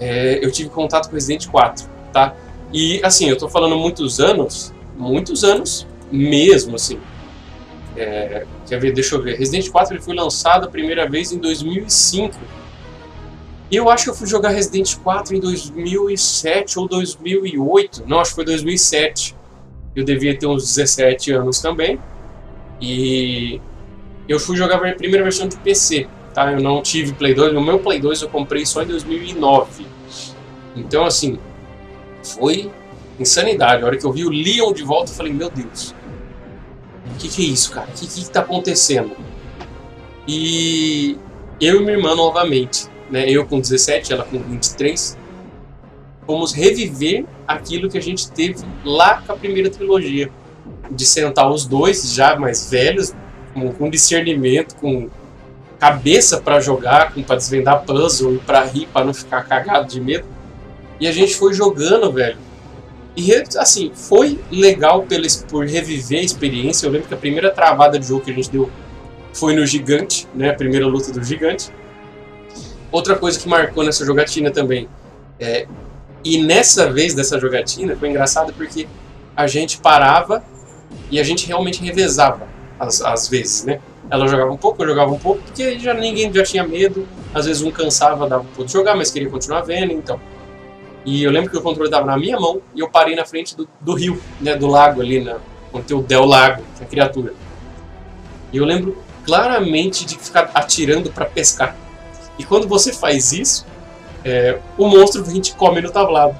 é, 0.00 0.44
eu 0.44 0.50
tive 0.50 0.70
contato 0.70 1.08
com 1.08 1.14
Resident 1.14 1.46
4, 1.46 1.86
tá? 2.12 2.34
E 2.72 3.00
assim, 3.04 3.28
eu 3.28 3.36
tô 3.36 3.48
falando 3.48 3.76
muitos 3.76 4.18
anos, 4.18 4.72
muitos 4.96 5.44
anos 5.44 5.86
mesmo, 6.10 6.74
assim. 6.74 6.98
É, 7.96 8.46
quer 8.72 8.80
ver, 8.80 8.92
deixa 8.92 9.16
eu 9.16 9.22
ver. 9.22 9.36
Resident 9.36 9.68
4 9.70 9.94
ele 9.94 10.02
foi 10.02 10.14
lançado 10.14 10.64
a 10.64 10.68
primeira 10.68 11.06
vez 11.06 11.30
em 11.30 11.38
2005. 11.38 12.34
E 13.70 13.76
eu 13.76 13.90
acho 13.90 14.04
que 14.04 14.10
eu 14.10 14.14
fui 14.14 14.26
jogar 14.26 14.48
Resident 14.48 14.96
4 14.96 15.36
em 15.36 15.40
2007 15.40 16.78
ou 16.78 16.88
2008. 16.88 18.04
Não, 18.06 18.18
acho 18.18 18.30
que 18.30 18.36
foi 18.36 18.44
2007. 18.46 19.36
Eu 19.94 20.04
devia 20.04 20.38
ter 20.38 20.46
uns 20.46 20.62
17 20.62 21.32
anos 21.32 21.60
também. 21.60 22.00
E 22.80 23.60
eu 24.26 24.40
fui 24.40 24.56
jogar 24.56 24.76
a 24.76 24.94
primeira 24.94 25.22
versão 25.22 25.46
de 25.46 25.56
PC, 25.58 26.08
tá? 26.32 26.50
Eu 26.50 26.60
não 26.60 26.80
tive 26.80 27.12
Play 27.12 27.34
2. 27.34 27.54
O 27.54 27.60
meu 27.60 27.78
Play 27.78 28.00
2 28.00 28.22
eu 28.22 28.28
comprei 28.30 28.64
só 28.64 28.82
em 28.82 28.86
2009. 28.86 29.86
Então, 30.74 31.04
assim, 31.04 31.38
foi 32.22 32.70
insanidade. 33.20 33.82
A 33.82 33.86
hora 33.86 33.98
que 33.98 34.06
eu 34.06 34.12
vi 34.12 34.24
o 34.24 34.30
Leon 34.30 34.72
de 34.72 34.82
volta, 34.82 35.10
eu 35.10 35.14
falei, 35.14 35.32
meu 35.32 35.50
Deus, 35.50 35.94
que, 37.22 37.28
que 37.28 37.42
é 37.42 37.48
isso, 37.48 37.70
cara? 37.70 37.88
O 37.88 37.92
que, 37.92 38.06
que 38.06 38.30
tá 38.30 38.40
acontecendo? 38.40 39.16
E 40.26 41.16
eu 41.60 41.80
e 41.80 41.84
minha 41.84 41.96
irmã 41.96 42.14
novamente, 42.14 42.86
né? 43.10 43.28
Eu 43.28 43.46
com 43.46 43.60
17, 43.60 44.12
ela 44.12 44.24
com 44.24 44.38
23, 44.38 45.16
fomos 46.26 46.52
reviver 46.52 47.24
aquilo 47.46 47.88
que 47.88 47.98
a 47.98 48.02
gente 48.02 48.30
teve 48.30 48.64
lá 48.84 49.22
com 49.24 49.32
a 49.32 49.36
primeira 49.36 49.70
trilogia. 49.70 50.30
De 50.90 51.06
sentar 51.06 51.50
os 51.50 51.64
dois, 51.64 52.12
já 52.12 52.36
mais 52.36 52.68
velhos, 52.68 53.14
com, 53.54 53.72
com 53.72 53.88
discernimento, 53.88 54.74
com 54.76 55.08
cabeça 55.78 56.40
para 56.40 56.60
jogar, 56.60 57.12
para 57.12 57.36
desvendar 57.36 57.82
puzzle 57.84 58.34
e 58.34 58.38
para 58.38 58.64
rir, 58.64 58.88
para 58.92 59.06
não 59.06 59.14
ficar 59.14 59.42
cagado 59.42 59.88
de 59.88 60.00
medo. 60.00 60.26
E 61.00 61.06
a 61.06 61.12
gente 61.12 61.34
foi 61.34 61.54
jogando, 61.54 62.12
velho. 62.12 62.36
E 63.16 63.32
assim, 63.58 63.90
foi 63.94 64.40
legal 64.50 65.02
pela, 65.02 65.26
por 65.48 65.66
reviver 65.66 66.20
a 66.20 66.22
experiência. 66.22 66.86
Eu 66.86 66.92
lembro 66.92 67.08
que 67.08 67.14
a 67.14 67.16
primeira 67.16 67.50
travada 67.50 67.98
de 67.98 68.06
jogo 68.06 68.24
que 68.24 68.30
a 68.30 68.34
gente 68.34 68.50
deu 68.50 68.70
foi 69.34 69.54
no 69.54 69.66
Gigante, 69.66 70.26
né? 70.34 70.50
A 70.50 70.54
primeira 70.54 70.86
luta 70.86 71.12
do 71.12 71.22
Gigante. 71.22 71.70
Outra 72.90 73.16
coisa 73.16 73.38
que 73.38 73.48
marcou 73.48 73.84
nessa 73.84 74.04
jogatina 74.04 74.50
também. 74.50 74.88
É, 75.38 75.66
e 76.24 76.42
nessa 76.42 76.90
vez 76.90 77.14
dessa 77.14 77.38
jogatina 77.38 77.96
foi 77.96 78.08
engraçado 78.08 78.52
porque 78.52 78.86
a 79.36 79.46
gente 79.46 79.78
parava 79.78 80.42
e 81.10 81.18
a 81.18 81.22
gente 81.22 81.46
realmente 81.46 81.82
revezava 81.82 82.46
às, 82.78 83.28
vezes, 83.28 83.64
né? 83.64 83.80
Ela 84.10 84.26
jogava 84.26 84.50
um 84.50 84.56
pouco, 84.56 84.82
eu 84.82 84.88
jogava 84.88 85.10
um 85.10 85.18
pouco, 85.18 85.42
porque 85.42 85.78
já 85.78 85.94
ninguém 85.94 86.32
já 86.32 86.42
tinha 86.42 86.66
medo. 86.66 87.06
Às 87.34 87.46
vezes 87.46 87.62
um 87.62 87.70
cansava, 87.70 88.28
dava 88.28 88.44
um 88.58 88.64
de 88.64 88.72
jogar, 88.72 88.94
mas 88.94 89.10
queria 89.10 89.30
continuar 89.30 89.62
vendo, 89.62 89.92
então. 89.92 90.20
E 91.04 91.24
eu 91.24 91.30
lembro 91.30 91.50
que 91.50 91.56
o 91.56 91.62
controle 91.62 91.88
estava 91.88 92.06
na 92.06 92.16
minha 92.16 92.38
mão 92.38 92.62
e 92.74 92.80
eu 92.80 92.88
parei 92.88 93.16
na 93.16 93.24
frente 93.24 93.56
do, 93.56 93.68
do 93.80 93.94
rio, 93.94 94.20
né, 94.40 94.54
do 94.54 94.66
lago 94.68 95.00
ali, 95.00 95.20
na, 95.22 95.38
onde 95.72 95.86
tem 95.86 95.96
o 95.96 96.02
Del 96.02 96.24
Lago, 96.24 96.62
a 96.80 96.84
criatura. 96.84 97.34
E 98.52 98.56
eu 98.56 98.64
lembro 98.64 98.96
claramente 99.24 100.04
de 100.04 100.16
ficar 100.16 100.50
atirando 100.54 101.10
para 101.10 101.24
pescar. 101.24 101.76
E 102.38 102.44
quando 102.44 102.68
você 102.68 102.92
faz 102.92 103.32
isso, 103.32 103.66
é, 104.24 104.58
o 104.76 104.86
monstro 104.88 105.24
vem 105.24 105.40
te 105.40 105.54
come 105.54 105.80
no 105.80 105.90
tablado. 105.90 106.38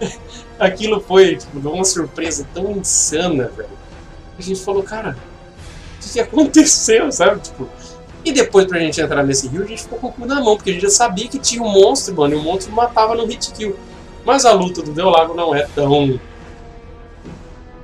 Aquilo 0.58 1.00
foi 1.00 1.36
tipo, 1.36 1.58
uma 1.68 1.84
surpresa 1.84 2.46
tão 2.52 2.72
insana, 2.72 3.48
velho. 3.48 3.82
A 4.38 4.42
gente 4.42 4.60
falou, 4.60 4.82
cara, 4.82 5.16
o 6.04 6.12
que 6.12 6.20
aconteceu, 6.20 7.10
sabe? 7.12 7.40
Tipo, 7.40 7.68
e 8.24 8.32
depois 8.32 8.66
pra 8.66 8.78
gente 8.78 9.00
entrar 9.00 9.22
nesse 9.24 9.48
rio, 9.48 9.62
a 9.62 9.66
gente 9.66 9.82
ficou 9.82 9.98
com 9.98 10.06
o 10.08 10.12
cu 10.12 10.26
na 10.26 10.40
mão, 10.40 10.56
porque 10.56 10.70
a 10.70 10.72
gente 10.72 10.82
já 10.82 10.90
sabia 10.90 11.28
que 11.28 11.38
tinha 11.38 11.62
um 11.62 11.68
monstro, 11.68 12.14
mano, 12.14 12.34
e 12.34 12.36
o 12.36 12.42
monstro 12.42 12.72
matava 12.72 13.14
no 13.14 13.26
hit 13.26 13.52
kill. 13.52 13.76
Mas 14.24 14.44
a 14.44 14.52
luta 14.52 14.82
do 14.82 15.10
Lago 15.10 15.34
não 15.34 15.54
é 15.54 15.66
tão 15.74 16.20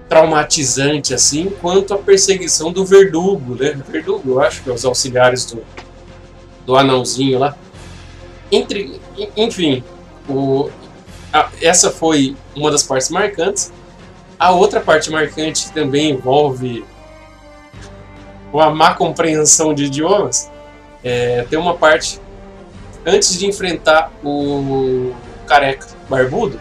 traumatizante 0.08 1.12
assim 1.12 1.50
quanto 1.60 1.92
a 1.92 1.98
perseguição 1.98 2.72
do 2.72 2.84
Verdugo, 2.84 3.54
né? 3.56 3.78
Verdugo, 3.88 4.22
eu 4.30 4.40
acho 4.40 4.62
que 4.62 4.70
é 4.70 4.72
os 4.72 4.84
auxiliares 4.84 5.44
do, 5.44 5.62
do 6.64 6.76
anãozinho 6.76 7.38
lá. 7.38 7.56
Entre, 8.50 9.00
enfim, 9.36 9.82
o, 10.28 10.70
a, 11.32 11.50
essa 11.60 11.90
foi 11.90 12.36
uma 12.54 12.70
das 12.70 12.84
partes 12.84 13.10
marcantes. 13.10 13.72
A 14.38 14.52
outra 14.52 14.80
parte 14.80 15.10
marcante 15.10 15.70
também 15.72 16.10
envolve 16.10 16.84
ou 18.52 18.60
a 18.60 18.70
má 18.70 18.94
compreensão 18.94 19.74
de 19.74 19.84
idiomas, 19.84 20.50
é, 21.02 21.44
tem 21.48 21.58
uma 21.58 21.74
parte 21.74 22.20
antes 23.06 23.38
de 23.38 23.46
enfrentar 23.46 24.12
o 24.22 25.12
careca 25.46 25.86
barbudo, 26.08 26.60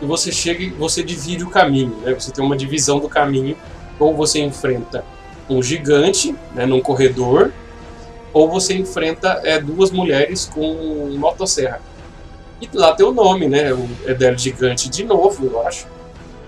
e 0.00 0.04
você 0.04 0.30
chega 0.30 0.62
e 0.62 0.70
você 0.70 1.02
divide 1.02 1.42
o 1.42 1.50
caminho, 1.50 1.96
né? 2.02 2.14
Você 2.14 2.30
tem 2.30 2.44
uma 2.44 2.56
divisão 2.56 2.98
do 2.98 3.08
caminho, 3.08 3.56
ou 3.98 4.14
você 4.14 4.40
enfrenta 4.40 5.04
um 5.48 5.62
gigante, 5.62 6.34
né, 6.54 6.66
num 6.66 6.80
corredor, 6.80 7.52
ou 8.32 8.50
você 8.50 8.74
enfrenta 8.74 9.40
é, 9.44 9.58
duas 9.58 9.90
mulheres 9.90 10.44
com 10.44 11.16
motosserra. 11.18 11.80
E 12.60 12.68
lá 12.74 12.92
tem 12.92 13.06
o 13.06 13.12
nome, 13.12 13.48
né? 13.48 13.72
O 13.72 13.88
Edel 14.06 14.36
Gigante 14.36 14.88
de 14.88 15.04
novo, 15.04 15.46
eu 15.46 15.66
acho. 15.66 15.86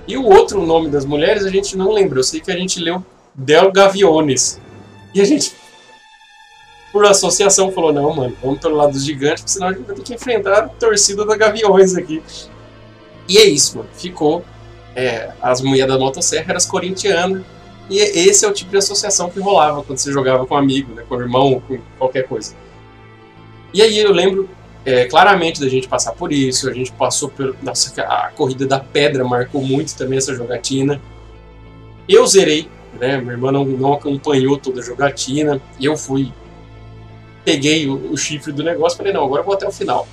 E 0.06 0.16
o 0.16 0.24
outro 0.24 0.64
nome 0.64 0.88
das 0.88 1.04
mulheres 1.04 1.44
a 1.44 1.50
gente 1.50 1.76
não 1.76 1.92
lembra. 1.92 2.18
Eu 2.18 2.24
sei 2.24 2.40
que 2.40 2.50
a 2.50 2.56
gente 2.56 2.80
leu 2.80 3.04
Del 3.38 3.70
Gaviones. 3.70 4.61
E 5.14 5.20
a 5.20 5.24
gente, 5.24 5.53
por 6.92 7.07
associação, 7.07 7.70
falou: 7.70 7.92
não, 7.92 8.12
mano, 8.12 8.37
vamos 8.42 8.59
pelo 8.59 8.74
lado 8.74 8.92
dos 8.92 9.05
gigantes, 9.05 9.42
porque 9.42 9.53
senão 9.53 9.68
a 9.68 9.72
gente 9.72 9.87
vai 9.87 9.94
ter 9.94 10.03
que 10.03 10.14
enfrentar 10.14 10.59
a 10.59 10.68
torcida 10.68 11.24
da 11.24 11.37
Gaviões 11.37 11.94
aqui. 11.94 12.20
E 13.29 13.38
é 13.38 13.44
isso, 13.44 13.79
mano. 13.79 13.88
Ficou. 13.94 14.44
É, 14.96 15.31
as 15.40 15.61
mulheres 15.61 15.92
da 15.92 15.98
motosserra 15.98 16.46
eram 16.48 16.57
as 16.57 16.66
corintianas. 16.66 17.44
E 17.88 17.98
esse 17.98 18.44
é 18.44 18.48
o 18.48 18.53
tipo 18.53 18.72
de 18.72 18.77
associação 18.77 19.31
que 19.31 19.38
rolava 19.38 19.83
quando 19.85 19.98
você 19.98 20.12
jogava 20.12 20.44
com 20.44 20.55
um 20.55 20.59
amigo, 20.59 20.92
né, 20.92 21.05
com 21.09 21.16
um 21.16 21.20
irmão, 21.20 21.62
com 21.66 21.79
qualquer 21.96 22.27
coisa. 22.27 22.55
E 23.72 23.81
aí 23.81 23.98
eu 23.98 24.12
lembro 24.12 24.48
é, 24.85 25.05
claramente 25.05 25.61
da 25.61 25.68
gente 25.68 25.88
passar 25.88 26.12
por 26.12 26.33
isso, 26.33 26.68
a 26.68 26.74
gente 26.74 26.90
passou 26.92 27.29
pelo. 27.29 27.57
Nossa, 27.62 28.03
a 28.03 28.31
corrida 28.33 28.66
da 28.66 28.81
pedra 28.81 29.24
marcou 29.24 29.62
muito 29.62 29.94
também 29.96 30.18
essa 30.18 30.35
jogatina. 30.35 31.01
Eu 32.09 32.27
zerei, 32.27 32.68
né? 32.98 33.18
Minha 33.18 33.33
irmã 33.33 33.53
não, 33.53 33.64
não 33.64 33.92
acompanhou 33.92 34.57
toda 34.57 34.81
a 34.81 34.85
jogatina, 34.85 35.61
eu 35.81 35.96
fui. 35.96 36.33
Peguei 37.44 37.88
o, 37.88 38.12
o 38.12 38.16
chifre 38.16 38.53
do 38.53 38.62
negócio 38.62 38.96
e 38.96 38.98
falei, 38.98 39.12
não, 39.12 39.24
agora 39.24 39.40
eu 39.40 39.44
vou 39.44 39.55
até 39.55 39.66
o 39.66 39.72
final. 39.72 40.07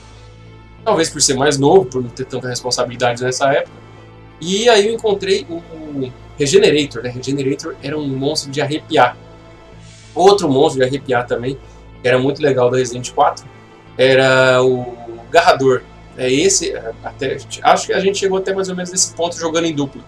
Talvez 0.84 1.10
por 1.10 1.22
ser 1.22 1.34
mais 1.34 1.58
novo, 1.58 1.86
por 1.86 2.02
não 2.02 2.10
ter 2.10 2.26
tanta 2.26 2.48
responsabilidade 2.48 3.22
nessa 3.24 3.52
época. 3.52 3.86
E 4.40 4.70
aí 4.70 4.88
eu 4.88 4.94
encontrei 4.94 5.46
o, 5.50 5.62
Regenerator, 6.38 7.02
né? 7.02 7.10
Regenerator 7.10 7.76
era 7.82 7.98
um 7.98 8.08
monstro 8.08 8.52
de 8.52 8.62
arrepiar. 8.62 9.18
Outro 10.14 10.50
monstro 10.50 10.82
de 10.82 10.88
arrepiar 10.88 11.26
também, 11.26 11.58
que 12.02 12.08
era 12.08 12.20
muito 12.20 12.42
legal 12.42 12.70
da 12.70 12.78
Resident 12.78 13.12
4, 13.12 13.46
era 13.98 14.62
o 14.62 14.98
Garrador. 15.32 15.82
É 16.18 16.32
esse, 16.32 16.74
até, 17.04 17.38
acho 17.64 17.88
que 17.88 17.94
a 17.94 18.00
gente 18.00 18.18
chegou 18.18 18.38
até 18.38 18.54
mais 18.54 18.70
ou 18.70 18.76
menos 18.76 18.92
nesse 18.92 19.14
ponto 19.14 19.38
jogando 19.38 19.66
em 19.66 19.74
dupla. 19.74 20.02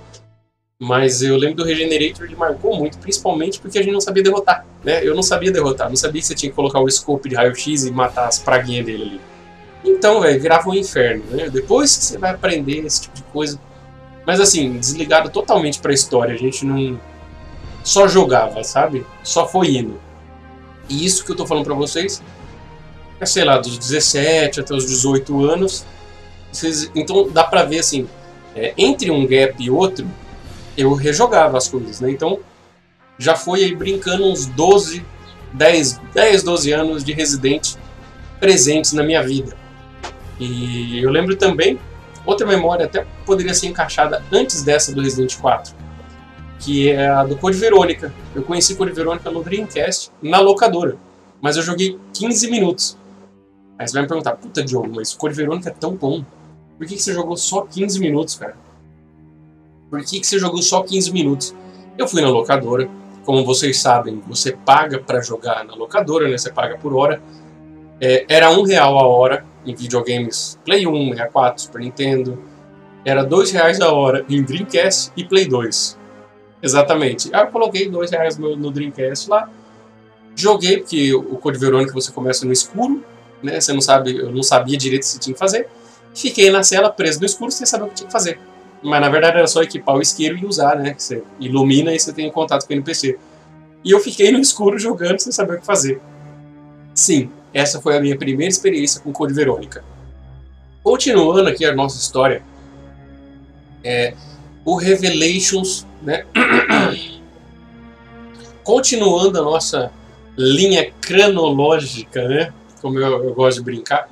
Mas 0.80 1.24
eu 1.24 1.36
lembro 1.36 1.58
do 1.58 1.64
Regenerator, 1.64 2.26
ele 2.26 2.36
marcou 2.36 2.78
muito, 2.78 3.00
principalmente 3.00 3.60
porque 3.60 3.80
a 3.80 3.82
gente 3.82 3.94
não 3.94 4.02
sabia 4.02 4.22
derrotar. 4.22 4.66
Né? 4.84 5.04
Eu 5.04 5.16
não 5.16 5.24
sabia 5.24 5.52
derrotar, 5.52 5.90
não 5.90 5.96
sabia 5.96 6.22
que 6.22 6.28
você 6.28 6.36
tinha 6.36 6.50
que 6.50 6.56
colocar 6.56 6.80
o 6.80 6.90
scope 6.90 7.30
de 7.30 7.36
raio-x 7.36 7.86
e 7.86 7.92
matar 7.92 8.28
as 8.28 8.38
praguinhas 8.38 8.86
dele 8.86 9.04
ali. 9.04 9.22
Então, 9.84 10.22
velho, 10.22 10.40
virava 10.40 10.70
um 10.70 10.76
inferno. 10.76 11.24
Né? 11.32 11.50
Depois 11.50 11.96
que 11.96 12.04
você 12.06 12.18
vai 12.18 12.32
aprender 12.32 12.86
esse 12.86 13.02
tipo 13.02 13.16
de 13.16 13.24
coisa. 13.24 13.60
Mas 14.26 14.40
assim, 14.40 14.78
desligado 14.78 15.30
totalmente 15.30 15.80
pra 15.80 15.94
história. 15.94 16.36
A 16.36 16.38
gente 16.38 16.64
não. 16.64 17.00
Só 17.84 18.08
jogava, 18.08 18.64
sabe? 18.64 19.06
Só 19.24 19.48
foi 19.48 19.78
indo. 19.78 20.00
E 20.90 21.06
isso 21.06 21.26
que 21.26 21.32
eu 21.32 21.36
tô 21.36 21.46
falando 21.48 21.66
pra 21.66 21.74
vocês 21.74 22.22
é, 23.20 23.26
sei 23.26 23.44
lá, 23.44 23.58
dos 23.58 23.78
17 23.78 24.60
até 24.60 24.74
os 24.74 24.86
18 24.86 25.46
anos. 25.46 25.86
Vocês, 26.52 26.92
então 26.96 27.30
dá 27.30 27.44
pra 27.44 27.64
ver 27.64 27.80
assim, 27.80 28.08
é, 28.56 28.74
entre 28.78 29.12
um 29.12 29.26
gap 29.26 29.56
e 29.60 29.70
outro, 29.70 30.08
eu 30.78 30.94
rejogava 30.94 31.58
as 31.58 31.68
coisas, 31.68 32.00
né? 32.00 32.12
Então 32.12 32.40
já 33.18 33.36
foi 33.36 33.64
aí 33.64 33.76
brincando 33.76 34.26
uns 34.26 34.46
12, 34.46 35.04
10, 35.54 36.00
10 36.14 36.44
12 36.44 36.72
anos 36.72 37.04
de 37.04 37.12
Resident 37.14 37.76
presentes 38.40 38.94
na 38.94 39.04
minha 39.04 39.24
vida. 39.24 39.58
E 40.40 41.00
eu 41.02 41.10
lembro 41.10 41.36
também, 41.36 41.80
outra 42.24 42.46
memória 42.46 42.86
até 42.86 43.08
poderia 43.26 43.56
ser 43.56 43.68
encaixada 43.68 44.24
antes 44.32 44.62
dessa 44.62 44.94
do 44.94 45.02
Resident 45.02 45.36
4, 45.36 45.74
que 46.60 46.92
é 46.92 47.08
a 47.08 47.24
do 47.24 47.36
Code 47.36 47.58
Verônica. 47.58 48.14
Eu 48.36 48.44
conheci 48.44 48.76
Code 48.76 48.92
Verônica 48.92 49.32
no 49.32 49.44
Dreamcast, 49.44 50.12
na 50.22 50.40
locadora, 50.40 50.96
mas 51.42 51.58
eu 51.58 51.64
joguei 51.64 52.00
15 52.14 52.52
minutos. 52.52 52.98
Aí 53.80 53.88
você 53.88 53.94
vai 53.94 54.04
me 54.04 54.08
perguntar, 54.08 54.34
puta 54.34 54.64
Diogo, 54.64 54.92
mas 54.96 55.14
Code 55.16 55.36
Verônica 55.36 55.70
é 55.70 55.74
tão 55.74 55.96
bom. 55.96 56.24
Por 56.78 56.86
que, 56.86 56.96
que 56.96 57.02
você 57.02 57.14
jogou 57.14 57.36
só 57.36 57.62
15 57.62 58.00
minutos, 58.00 58.36
cara? 58.36 58.56
Por 59.90 60.04
que, 60.04 60.20
que 60.20 60.28
você 60.28 60.38
jogou 60.38 60.62
só 60.62 60.84
15 60.84 61.12
minutos? 61.12 61.56
Eu 61.98 62.08
fui 62.08 62.22
na 62.22 62.30
locadora, 62.30 62.90
como 63.24 63.44
vocês 63.46 63.80
sabem, 63.80 64.22
você 64.28 64.52
paga 64.52 65.00
para 65.00 65.22
jogar 65.22 65.64
na 65.66 65.76
locadora, 65.76 66.28
né? 66.28 66.38
Você 66.38 66.52
paga 66.52 66.78
por 66.78 66.96
hora. 66.96 67.22
É, 68.00 68.26
era 68.30 68.52
um 68.52 68.64
real 68.64 68.98
a 69.00 69.08
hora 69.08 69.46
em 69.66 69.74
videogames 69.74 70.60
Play 70.64 70.86
1, 70.86 71.10
64, 71.10 71.62
Super 71.64 71.82
Nintendo. 71.82 72.42
Era 73.04 73.24
dois 73.24 73.52
reais 73.52 73.80
a 73.80 73.92
hora 73.92 74.26
em 74.30 74.44
Dreamcast 74.44 75.12
e 75.16 75.24
Play 75.24 75.48
2. 75.48 75.98
Exatamente. 76.62 77.30
Aí 77.34 77.42
eu 77.42 77.48
coloquei 77.48 77.90
dois 77.90 78.12
reais 78.12 78.38
no, 78.38 78.56
no 78.56 78.72
Dreamcast 78.72 79.30
lá. 79.30 79.50
Joguei, 80.36 80.78
porque 80.80 81.14
o 81.16 81.36
Code 81.38 81.58
Verônica 81.58 81.94
você 81.94 82.12
começa 82.12 82.46
no 82.46 82.52
escuro, 82.52 83.04
né? 83.42 83.60
Você 83.60 83.74
não 83.74 83.82
sabe, 83.82 84.16
eu 84.18 84.32
não 84.32 84.44
sabia 84.44 84.78
direito 84.78 85.04
o 85.04 85.14
que 85.14 85.20
tinha 85.20 85.34
que 85.34 85.40
fazer. 85.40 85.68
Fiquei 86.14 86.50
na 86.50 86.64
cela 86.64 86.90
preso 86.90 87.20
no 87.20 87.26
escuro 87.26 87.52
sem 87.52 87.66
saber 87.66 87.86
o 87.86 87.88
que 87.88 87.96
tinha 87.96 88.08
que 88.08 88.14
fazer. 88.14 88.40
Mas 88.82 89.02
na 89.02 89.10
verdade 89.10 89.38
era 89.38 89.48
só 89.48 89.64
equipar 89.64 89.96
o 89.96 90.02
isqueiro 90.02 90.38
e 90.38 90.46
usar, 90.46 90.76
né? 90.78 90.96
Você 90.98 91.24
ilumina 91.40 91.94
e 91.94 92.00
você 92.00 92.14
tem 92.14 92.32
contato 92.32 92.66
com 92.66 92.74
o 92.74 92.76
NPC. 92.76 93.18
E 93.84 93.92
eu 93.92 94.00
fiquei 94.00 94.32
no 94.32 94.40
escuro 94.40 94.78
jogando 94.78 95.20
sem 95.20 95.32
saber 95.32 95.56
o 95.56 95.60
que 95.60 95.66
fazer. 95.66 96.02
Sim, 96.94 97.30
essa 97.54 97.82
foi 97.82 97.98
a 97.98 98.02
minha 98.02 98.18
primeira 98.18 98.50
experiência 98.50 99.02
com 99.02 99.12
Code 99.12 99.34
Verônica. 99.34 99.84
Continuando 100.84 101.50
aqui 101.50 101.66
a 101.66 101.76
nossa 101.76 101.98
história, 101.98 102.42
é, 103.84 104.14
o 104.64 104.76
Revelations, 104.76 105.86
né? 106.02 106.26
Continuando 108.64 109.40
a 109.40 109.42
nossa 109.42 109.92
linha 110.38 110.92
cronológica, 111.02 112.28
né? 112.28 112.54
como 112.82 113.00
eu, 113.00 113.24
eu 113.24 113.34
gosto 113.34 113.58
de 113.58 113.64
brincar, 113.64 114.10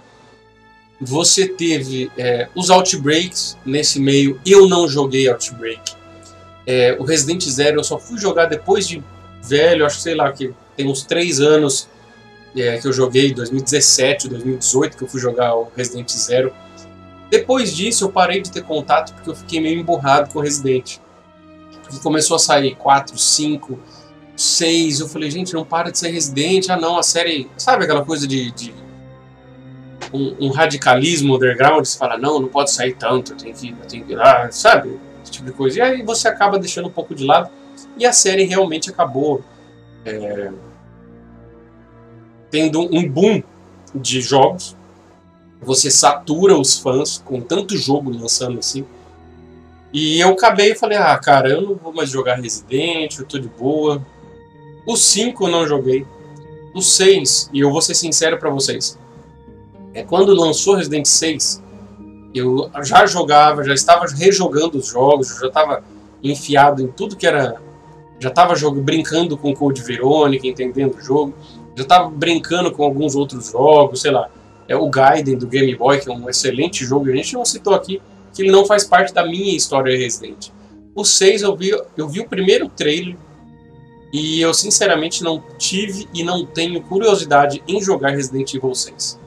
você 1.00 1.48
teve 1.48 2.12
é, 2.18 2.48
os 2.56 2.70
Outbreaks 2.70 3.58
nesse 3.66 4.00
meio. 4.00 4.40
Eu 4.46 4.68
não 4.68 4.88
joguei 4.88 5.28
Outbreak. 5.28 5.94
É, 6.66 6.96
o 7.00 7.04
Resident 7.04 7.44
Zero 7.44 7.80
eu 7.80 7.84
só 7.84 8.00
fui 8.00 8.18
jogar 8.18 8.46
depois 8.46 8.88
de 8.88 9.04
velho, 9.44 9.86
acho 9.86 9.98
que 9.98 10.04
sei 10.04 10.16
lá, 10.16 10.32
que 10.32 10.54
tem 10.76 10.88
uns 10.88 11.04
3 11.04 11.40
anos 11.40 11.88
é, 12.56 12.78
que 12.78 12.88
eu 12.88 12.94
joguei, 12.94 13.34
2017, 13.34 14.30
2018, 14.30 14.98
que 14.98 15.04
eu 15.04 15.08
fui 15.08 15.20
jogar 15.20 15.56
o 15.56 15.72
Resident 15.76 16.10
Zero. 16.12 16.54
Depois 17.30 17.76
disso 17.76 18.06
eu 18.06 18.12
parei 18.12 18.42
de 18.42 18.52
ter 18.52 18.64
contato 18.64 19.14
porque 19.14 19.30
eu 19.30 19.36
fiquei 19.36 19.60
meio 19.60 19.80
emburrado 19.80 20.32
com 20.32 20.40
o 20.40 20.42
Resident. 20.42 20.98
Porque 21.82 22.00
começou 22.00 22.36
a 22.36 22.40
sair 22.40 22.76
4, 22.76 23.18
5, 23.18 23.80
6. 24.36 25.00
Eu 25.02 25.10
falei, 25.10 25.30
gente, 25.30 25.54
não 25.54 25.66
para 25.66 25.92
de 25.92 25.98
ser 25.98 26.10
Resident. 26.10 26.70
Ah, 26.70 26.78
não, 26.78 26.98
a 26.98 27.04
série. 27.04 27.50
Sabe 27.58 27.84
aquela 27.84 28.06
coisa 28.06 28.28
de. 28.28 28.52
de 28.52 28.85
um, 30.16 30.36
um, 30.40 30.50
radicalismo 30.50 31.36
underground? 31.36 31.86
Você 31.86 31.98
fala, 31.98 32.18
não, 32.18 32.40
não 32.40 32.48
pode 32.48 32.72
sair 32.72 32.96
tanto, 32.96 33.34
eu 33.34 33.38
tenho 33.38 33.56
que, 33.56 33.74
tenho 33.88 34.06
que 34.06 34.14
ir 34.14 34.16
lá, 34.16 34.52
sabe? 34.52 35.00
Esse 35.24 35.32
tipo 35.32 35.46
de 35.46 35.52
coisa. 35.52 35.80
E 35.80 35.82
aí 35.82 36.02
você 36.04 36.28
acaba 36.28 36.58
deixando 36.58 36.88
um 36.88 36.92
pouco 36.92 37.14
de 37.14 37.26
lado. 37.26 37.50
E 37.98 38.06
a 38.06 38.14
série 38.14 38.44
realmente 38.44 38.90
acabou. 38.90 39.44
É, 40.06 40.52
tendo 42.50 42.82
um 42.82 43.08
boom 43.08 43.44
de 43.94 44.22
jogos. 44.22 44.76
Você 45.62 45.90
satura 45.90 46.58
os 46.58 46.78
fãs 46.78 47.18
com 47.18 47.42
tanto 47.42 47.76
jogo 47.78 48.10
lançando 48.10 48.60
assim. 48.60 48.86
E 49.92 50.20
eu 50.20 50.30
acabei 50.30 50.72
e 50.72 50.76
falei, 50.76 50.98
ah, 50.98 51.18
cara, 51.18 51.50
eu 51.50 51.62
não 51.62 51.76
vou 51.76 51.94
mais 51.94 52.10
jogar 52.10 52.36
Resident, 52.36 53.18
eu 53.18 53.26
tô 53.26 53.40
de 53.40 53.48
boa. 53.48 54.06
O 54.86 54.96
5 54.96 55.46
eu 55.46 55.52
não 55.52 55.68
joguei. 55.68 56.06
O 56.74 56.82
6, 56.82 57.50
e 57.54 57.62
eu 57.62 57.72
vou 57.72 57.82
ser 57.82 57.96
sincero 57.96 58.38
para 58.38 58.50
vocês. 58.50 58.98
É 59.96 60.04
quando 60.04 60.34
lançou 60.34 60.76
Resident 60.76 61.06
6, 61.06 61.64
eu 62.34 62.70
já 62.84 63.06
jogava, 63.06 63.64
já 63.64 63.74
estava 63.74 64.06
rejogando 64.06 64.78
os 64.78 64.88
jogos, 64.90 65.40
já 65.40 65.48
estava 65.48 65.82
enfiado 66.22 66.84
em 66.84 66.88
tudo 66.88 67.16
que 67.16 67.26
era. 67.26 67.56
Já 68.20 68.28
estava 68.28 68.54
brincando 68.72 69.38
com 69.38 69.54
Code 69.54 69.82
Verônica, 69.82 70.46
entendendo 70.46 70.96
o 70.96 71.02
jogo. 71.02 71.34
Já 71.78 71.84
estava 71.84 72.10
brincando 72.10 72.72
com 72.74 72.84
alguns 72.84 73.16
outros 73.16 73.50
jogos, 73.52 74.02
sei 74.02 74.12
lá. 74.12 74.30
É 74.68 74.76
o 74.76 74.90
Gaiden 74.90 75.38
do 75.38 75.48
Game 75.48 75.74
Boy, 75.76 76.00
que 76.00 76.10
é 76.10 76.14
um 76.14 76.30
excelente 76.30 76.84
jogo, 76.84 77.10
a 77.10 77.16
gente 77.16 77.34
não 77.34 77.46
citou 77.46 77.74
aqui, 77.74 78.02
que 78.34 78.42
ele 78.42 78.52
não 78.52 78.66
faz 78.66 78.84
parte 78.84 79.14
da 79.14 79.26
minha 79.26 79.56
história 79.56 79.98
Resident. 79.98 80.50
O 80.94 81.06
6 81.06 81.42
eu 81.42 81.56
vi, 81.56 81.72
eu 81.96 82.10
vi 82.10 82.20
o 82.20 82.28
primeiro 82.28 82.68
trailer, 82.68 83.16
e 84.12 84.42
eu 84.42 84.54
sinceramente 84.54 85.24
não 85.24 85.42
tive 85.58 86.08
e 86.14 86.24
não 86.24 86.46
tenho 86.46 86.82
curiosidade 86.82 87.64
em 87.66 87.82
jogar 87.82 88.10
Resident 88.10 88.54
Evil 88.54 88.74
6. 88.74 89.25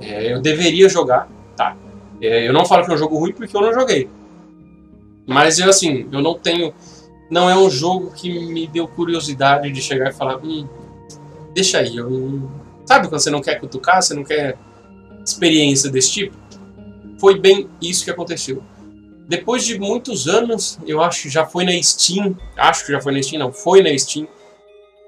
É, 0.00 0.32
eu 0.32 0.40
deveria 0.40 0.88
jogar, 0.88 1.28
tá. 1.56 1.76
É, 2.20 2.46
eu 2.46 2.52
não 2.52 2.64
falo 2.64 2.84
que 2.84 2.90
é 2.90 2.94
um 2.94 2.98
jogo 2.98 3.18
ruim 3.18 3.32
porque 3.32 3.56
eu 3.56 3.60
não 3.60 3.72
joguei. 3.72 4.08
Mas 5.26 5.58
eu 5.58 5.68
assim, 5.68 6.08
eu 6.12 6.20
não 6.20 6.34
tenho. 6.38 6.74
Não 7.30 7.48
é 7.48 7.56
um 7.56 7.70
jogo 7.70 8.12
que 8.12 8.30
me 8.46 8.66
deu 8.66 8.86
curiosidade 8.86 9.70
de 9.70 9.80
chegar 9.80 10.10
e 10.10 10.12
falar, 10.12 10.38
hum, 10.44 10.68
deixa 11.54 11.78
aí, 11.78 11.96
eu. 11.96 12.50
Sabe 12.84 13.08
quando 13.08 13.20
você 13.20 13.30
não 13.30 13.40
quer 13.40 13.58
cutucar, 13.58 14.02
você 14.02 14.14
não 14.14 14.24
quer 14.24 14.58
experiência 15.24 15.90
desse 15.90 16.12
tipo? 16.12 16.36
Foi 17.18 17.38
bem 17.38 17.68
isso 17.80 18.04
que 18.04 18.10
aconteceu. 18.10 18.62
Depois 19.26 19.64
de 19.64 19.78
muitos 19.78 20.28
anos, 20.28 20.78
eu 20.86 21.02
acho 21.02 21.22
que 21.22 21.30
já 21.30 21.46
foi 21.46 21.64
na 21.64 21.72
Steam, 21.82 22.36
acho 22.56 22.84
que 22.84 22.92
já 22.92 23.00
foi 23.00 23.12
na 23.12 23.22
Steam, 23.22 23.38
não, 23.38 23.52
foi 23.52 23.82
na 23.82 23.96
Steam, 23.96 24.28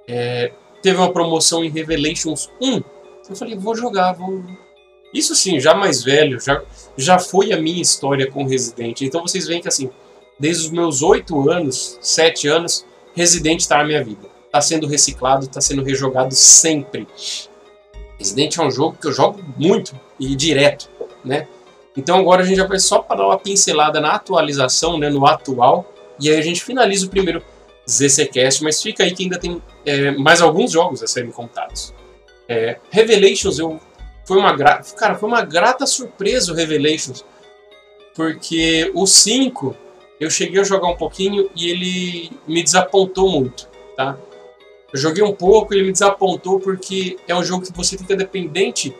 é, 0.09 0.53
teve 0.83 0.97
uma 0.97 1.13
promoção 1.13 1.63
em 1.63 1.69
Revelations 1.69 2.51
1. 2.61 2.81
Eu 3.29 3.37
falei, 3.37 3.59
vou 3.59 3.77
jogar, 3.77 4.13
vou... 4.13 4.43
Isso 5.17 5.35
sim, 5.35 5.59
já 5.59 5.75
mais 5.75 6.05
velho, 6.05 6.39
já, 6.39 6.63
já 6.95 7.19
foi 7.19 7.51
a 7.51 7.57
minha 7.57 7.81
história 7.81 8.31
com 8.31 8.45
Resident. 8.45 9.01
Então 9.01 9.23
vocês 9.23 9.47
veem 9.47 9.63
que 9.63 9.69
assim, 9.69 9.89
desde 10.39 10.67
os 10.67 10.71
meus 10.71 11.01
8 11.03 11.51
anos, 11.51 11.99
7 12.03 12.47
anos, 12.49 12.85
Resident 13.15 13.61
está 13.61 13.79
na 13.79 13.85
minha 13.85 14.05
vida. 14.05 14.29
Está 14.45 14.61
sendo 14.61 14.87
reciclado, 14.87 15.47
está 15.47 15.59
sendo 15.59 15.83
rejogado 15.83 16.35
sempre. 16.35 17.09
Resident 18.19 18.59
é 18.59 18.63
um 18.63 18.71
jogo 18.71 18.99
que 19.01 19.07
eu 19.07 19.13
jogo 19.13 19.43
muito 19.57 19.99
e 20.21 20.37
direto, 20.37 20.91
né? 21.25 21.49
Então 21.97 22.19
agora 22.19 22.43
a 22.43 22.45
gente 22.45 22.59
já 22.59 22.67
vai 22.67 22.79
só 22.79 22.99
para 22.99 23.17
dar 23.17 23.27
uma 23.27 23.39
pincelada 23.39 23.99
na 24.03 24.13
atualização, 24.13 24.99
né, 24.99 25.09
no 25.09 25.27
atual, 25.27 25.91
e 26.21 26.29
aí 26.29 26.37
a 26.37 26.43
gente 26.43 26.63
finaliza 26.63 27.07
o 27.07 27.09
primeiro 27.09 27.43
ZCCast, 27.89 28.63
mas 28.63 28.83
fica 28.83 29.03
aí 29.03 29.15
que 29.15 29.23
ainda 29.23 29.39
tem 29.39 29.63
é, 29.87 30.11
mais 30.11 30.43
alguns 30.43 30.73
jogos 30.73 31.03
a 31.03 31.07
serem 31.07 31.31
contados. 31.31 31.95
É, 32.47 32.79
Revelations 32.91 33.59
eu 33.59 33.81
foi 34.27 34.39
uma 34.39 34.57
cara, 34.57 35.15
foi 35.15 35.29
uma 35.29 35.43
grata 35.43 35.87
surpresa 35.87 36.53
o 36.53 36.55
Revelations. 36.55 37.25
Porque 38.15 38.91
o 38.95 39.07
5 39.07 39.77
eu 40.19 40.31
cheguei 40.31 40.61
a 40.61 40.65
jogar 40.65 40.89
um 40.89 40.97
pouquinho 40.97 41.49
e 41.55 41.71
ele 41.71 42.31
me 42.47 42.63
desapontou 42.63 43.31
muito, 43.31 43.69
tá? 43.97 44.19
Eu 44.93 44.99
joguei 44.99 45.23
um 45.23 45.35
pouco 45.35 45.73
e 45.73 45.77
ele 45.77 45.87
me 45.87 45.93
desapontou 45.93 46.59
porque 46.59 47.19
é 47.29 47.35
um 47.35 47.45
jogo 47.45 47.65
que 47.65 47.73
você 47.73 47.97
fica 47.97 48.17
dependente 48.17 48.97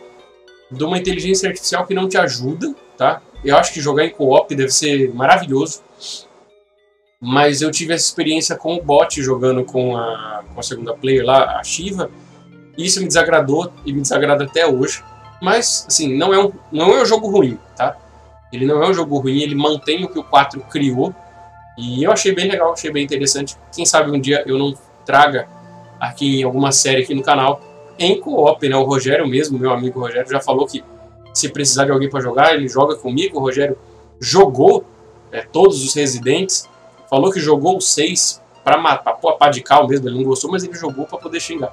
de 0.69 0.83
uma 0.83 0.97
inteligência 0.97 1.49
artificial 1.49 1.85
que 1.85 1.93
não 1.93 2.07
te 2.07 2.17
ajuda, 2.17 2.73
tá? 2.97 3.21
Eu 3.43 3.57
acho 3.57 3.73
que 3.73 3.81
jogar 3.81 4.05
em 4.05 4.11
co-op 4.11 4.53
deve 4.55 4.71
ser 4.71 5.13
maravilhoso. 5.13 5.81
Mas 7.19 7.61
eu 7.61 7.71
tive 7.71 7.93
essa 7.93 8.05
experiência 8.05 8.55
com 8.55 8.75
o 8.75 8.83
bot 8.83 9.21
jogando 9.21 9.65
com 9.65 9.97
a, 9.97 10.43
com 10.53 10.59
a 10.59 10.63
segunda 10.63 10.93
player 10.93 11.25
lá, 11.25 11.57
a 11.59 11.63
Shiva. 11.63 12.11
E 12.77 12.85
isso 12.85 12.99
me 12.99 13.07
desagradou 13.07 13.73
e 13.83 13.91
me 13.91 14.01
desagrada 14.01 14.43
até 14.43 14.67
hoje. 14.67 15.03
Mas, 15.41 15.85
assim, 15.87 16.15
não 16.15 16.33
é 16.33 16.43
um, 16.43 16.51
não 16.71 16.93
é 16.93 17.01
um 17.01 17.05
jogo 17.05 17.29
ruim, 17.29 17.59
tá? 17.75 17.95
Ele 18.51 18.65
não 18.65 18.81
é 18.81 18.89
um 18.89 18.93
jogo 18.93 19.17
ruim, 19.19 19.41
ele 19.41 19.55
mantém 19.55 20.03
o 20.03 20.09
que 20.09 20.17
o 20.17 20.23
4 20.23 20.59
criou. 20.61 21.13
E 21.77 22.03
eu 22.03 22.11
achei 22.11 22.33
bem 22.33 22.49
legal, 22.49 22.73
achei 22.73 22.91
bem 22.91 23.03
interessante. 23.03 23.55
Quem 23.71 23.85
sabe 23.85 24.09
um 24.09 24.19
dia 24.19 24.43
eu 24.47 24.57
não 24.57 24.73
traga 25.05 25.47
aqui 25.99 26.39
em 26.39 26.43
alguma 26.43 26.71
série 26.71 27.03
aqui 27.03 27.13
no 27.13 27.21
canal 27.21 27.61
em 27.99 28.19
co-op, 28.19 28.67
né? 28.67 28.75
O 28.75 28.83
Rogério 28.83 29.27
mesmo, 29.27 29.57
meu 29.57 29.71
amigo 29.71 29.99
Rogério, 29.99 30.29
já 30.29 30.39
falou 30.39 30.65
que 30.65 30.83
se 31.33 31.49
precisar 31.49 31.85
de 31.85 31.91
alguém 31.91 32.09
para 32.09 32.21
jogar, 32.21 32.53
ele 32.53 32.67
joga 32.67 32.95
comigo. 32.95 33.37
O 33.37 33.41
Rogério 33.41 33.77
jogou 34.19 34.85
é, 35.31 35.41
todos 35.41 35.83
os 35.83 35.93
Residentes, 35.93 36.67
falou 37.09 37.31
que 37.31 37.39
jogou 37.39 37.77
os 37.77 37.89
seis 37.93 38.41
para 38.63 38.77
matar, 38.77 39.13
pô, 39.13 39.33
pá 39.33 39.49
de 39.49 39.61
cal 39.61 39.87
mesmo, 39.87 40.09
ele 40.09 40.17
não 40.17 40.25
gostou, 40.25 40.51
mas 40.51 40.63
ele 40.63 40.73
jogou 40.73 41.05
para 41.05 41.17
poder 41.17 41.39
xingar. 41.39 41.71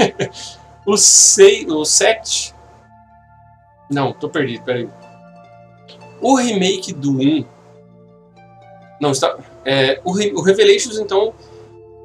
o, 0.84 0.96
seis, 0.96 1.68
o 1.68 1.84
7. 1.84 2.54
Não, 3.90 4.12
tô 4.12 4.28
perdido, 4.28 4.64
peraí. 4.64 4.88
O 6.20 6.36
remake 6.36 6.92
do 6.92 7.18
1. 7.18 7.44
Não, 9.00 9.10
está. 9.10 9.36
É, 9.64 10.00
o, 10.04 10.12
o 10.12 10.42
Revelations, 10.42 10.98
então, 10.98 11.34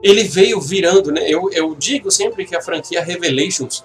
ele 0.02 0.24
veio 0.24 0.60
virando, 0.60 1.12
né? 1.12 1.22
Eu, 1.28 1.52
eu 1.52 1.76
digo 1.76 2.10
sempre 2.10 2.46
que 2.46 2.56
a 2.56 2.62
franquia 2.62 3.04
Revelations 3.04 3.84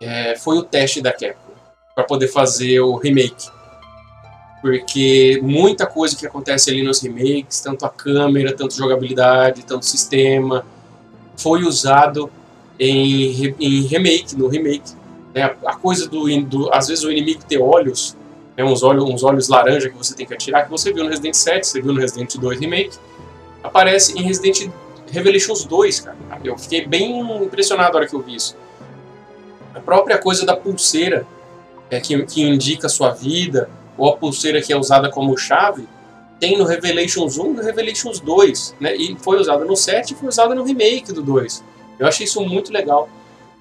é, 0.00 0.36
foi 0.36 0.58
o 0.58 0.62
teste 0.62 1.00
da 1.00 1.12
Capcom 1.12 1.52
para 1.94 2.04
poder 2.04 2.28
fazer 2.28 2.80
o 2.80 2.96
remake. 2.96 3.48
Porque 4.60 5.40
muita 5.42 5.86
coisa 5.86 6.16
que 6.16 6.26
acontece 6.26 6.70
ali 6.70 6.82
nos 6.82 7.00
remakes, 7.00 7.60
tanto 7.60 7.84
a 7.84 7.90
câmera, 7.90 8.54
tanto 8.54 8.74
jogabilidade, 8.74 9.64
tanto 9.64 9.84
sistema, 9.84 10.64
foi 11.36 11.64
usado 11.64 12.30
em, 12.78 13.54
em 13.58 13.82
remake, 13.82 14.36
no 14.36 14.48
remake. 14.48 15.01
Né? 15.34 15.54
A 15.64 15.76
coisa 15.76 16.08
do, 16.08 16.24
do. 16.42 16.72
Às 16.72 16.88
vezes 16.88 17.04
o 17.04 17.10
inimigo 17.10 17.42
ter 17.44 17.58
olhos 17.58 18.16
é 18.56 18.64
uns 18.64 18.82
olhos, 18.82 19.04
uns 19.04 19.22
olhos 19.22 19.48
laranja 19.48 19.88
que 19.88 19.96
você 19.96 20.14
tem 20.14 20.26
que 20.26 20.34
atirar, 20.34 20.64
que 20.64 20.70
você 20.70 20.92
viu 20.92 21.04
no 21.04 21.10
Resident 21.10 21.34
7, 21.34 21.66
você 21.66 21.80
viu 21.80 21.92
no 21.92 22.00
Resident 22.00 22.36
2 22.36 22.60
Remake, 22.60 22.98
aparece 23.62 24.18
em 24.18 24.22
Resident 24.22 24.70
Revelations 25.10 25.64
2, 25.64 26.00
cara. 26.00 26.16
Eu 26.44 26.56
fiquei 26.58 26.86
bem 26.86 27.20
impressionado 27.42 27.92
na 27.92 27.98
hora 27.98 28.08
que 28.08 28.14
eu 28.14 28.20
vi 28.20 28.34
isso. 28.34 28.56
A 29.74 29.80
própria 29.80 30.18
coisa 30.18 30.44
da 30.44 30.54
pulseira 30.54 31.26
é, 31.90 32.00
que, 32.00 32.22
que 32.24 32.42
indica 32.42 32.86
a 32.86 32.90
sua 32.90 33.10
vida, 33.10 33.70
ou 33.96 34.08
a 34.08 34.16
pulseira 34.16 34.60
que 34.60 34.72
é 34.72 34.76
usada 34.76 35.10
como 35.10 35.36
chave, 35.36 35.86
tem 36.40 36.58
no 36.58 36.64
Revelations 36.64 37.38
1 37.38 37.44
e 37.44 37.54
no 37.54 37.62
Revelations 37.62 38.20
2, 38.20 38.76
né? 38.80 38.96
E 38.96 39.16
foi 39.20 39.38
usada 39.38 39.64
no 39.64 39.76
7 39.76 40.12
e 40.12 40.16
foi 40.16 40.28
usada 40.28 40.54
no 40.54 40.64
remake 40.64 41.12
do 41.12 41.22
2. 41.22 41.62
Eu 41.98 42.06
achei 42.06 42.24
isso 42.24 42.40
muito 42.40 42.72
legal. 42.72 43.08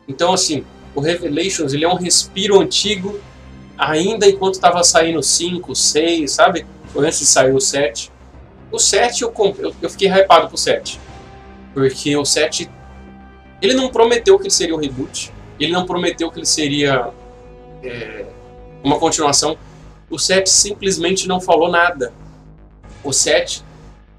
Então, 0.07 0.34
assim, 0.34 0.65
o 0.93 0.99
Revelations 0.99 1.73
ele 1.73 1.86
é 1.86 1.89
um 1.89 1.95
respiro 1.95 2.60
antigo 2.60 3.19
ainda 3.77 4.27
enquanto 4.27 4.56
estava 4.56 4.84
saindo 4.84 5.23
5, 5.23 5.75
6, 5.75 6.32
sabe? 6.32 6.65
Antes 6.95 7.19
de 7.19 7.25
sair 7.25 7.54
o 7.54 7.60
7. 7.60 8.12
O 8.71 8.77
7 8.77 9.23
eu, 9.23 9.34
eu, 9.82 9.89
fiquei 9.89 10.08
hypado 10.08 10.47
pro 10.47 10.58
7. 10.58 10.99
Porque 11.73 12.15
o 12.15 12.23
7 12.23 12.69
ele 13.62 13.73
não 13.73 13.89
prometeu 13.89 14.38
que 14.38 14.43
ele 14.43 14.51
seria 14.51 14.75
um 14.75 14.80
reboot. 14.80 15.32
Ele 15.60 15.71
não 15.71 15.86
prometeu 15.86 16.30
que 16.30 16.39
ele 16.39 16.45
seria 16.45 17.10
é, 17.84 18.25
uma 18.84 18.99
continuação. 18.99 19.58
O 20.10 20.19
7 20.19 20.49
simplesmente 20.49 21.27
não 21.27 21.39
falou 21.39 21.69
nada. 21.69 22.13
O 23.04 23.12
7 23.12 23.63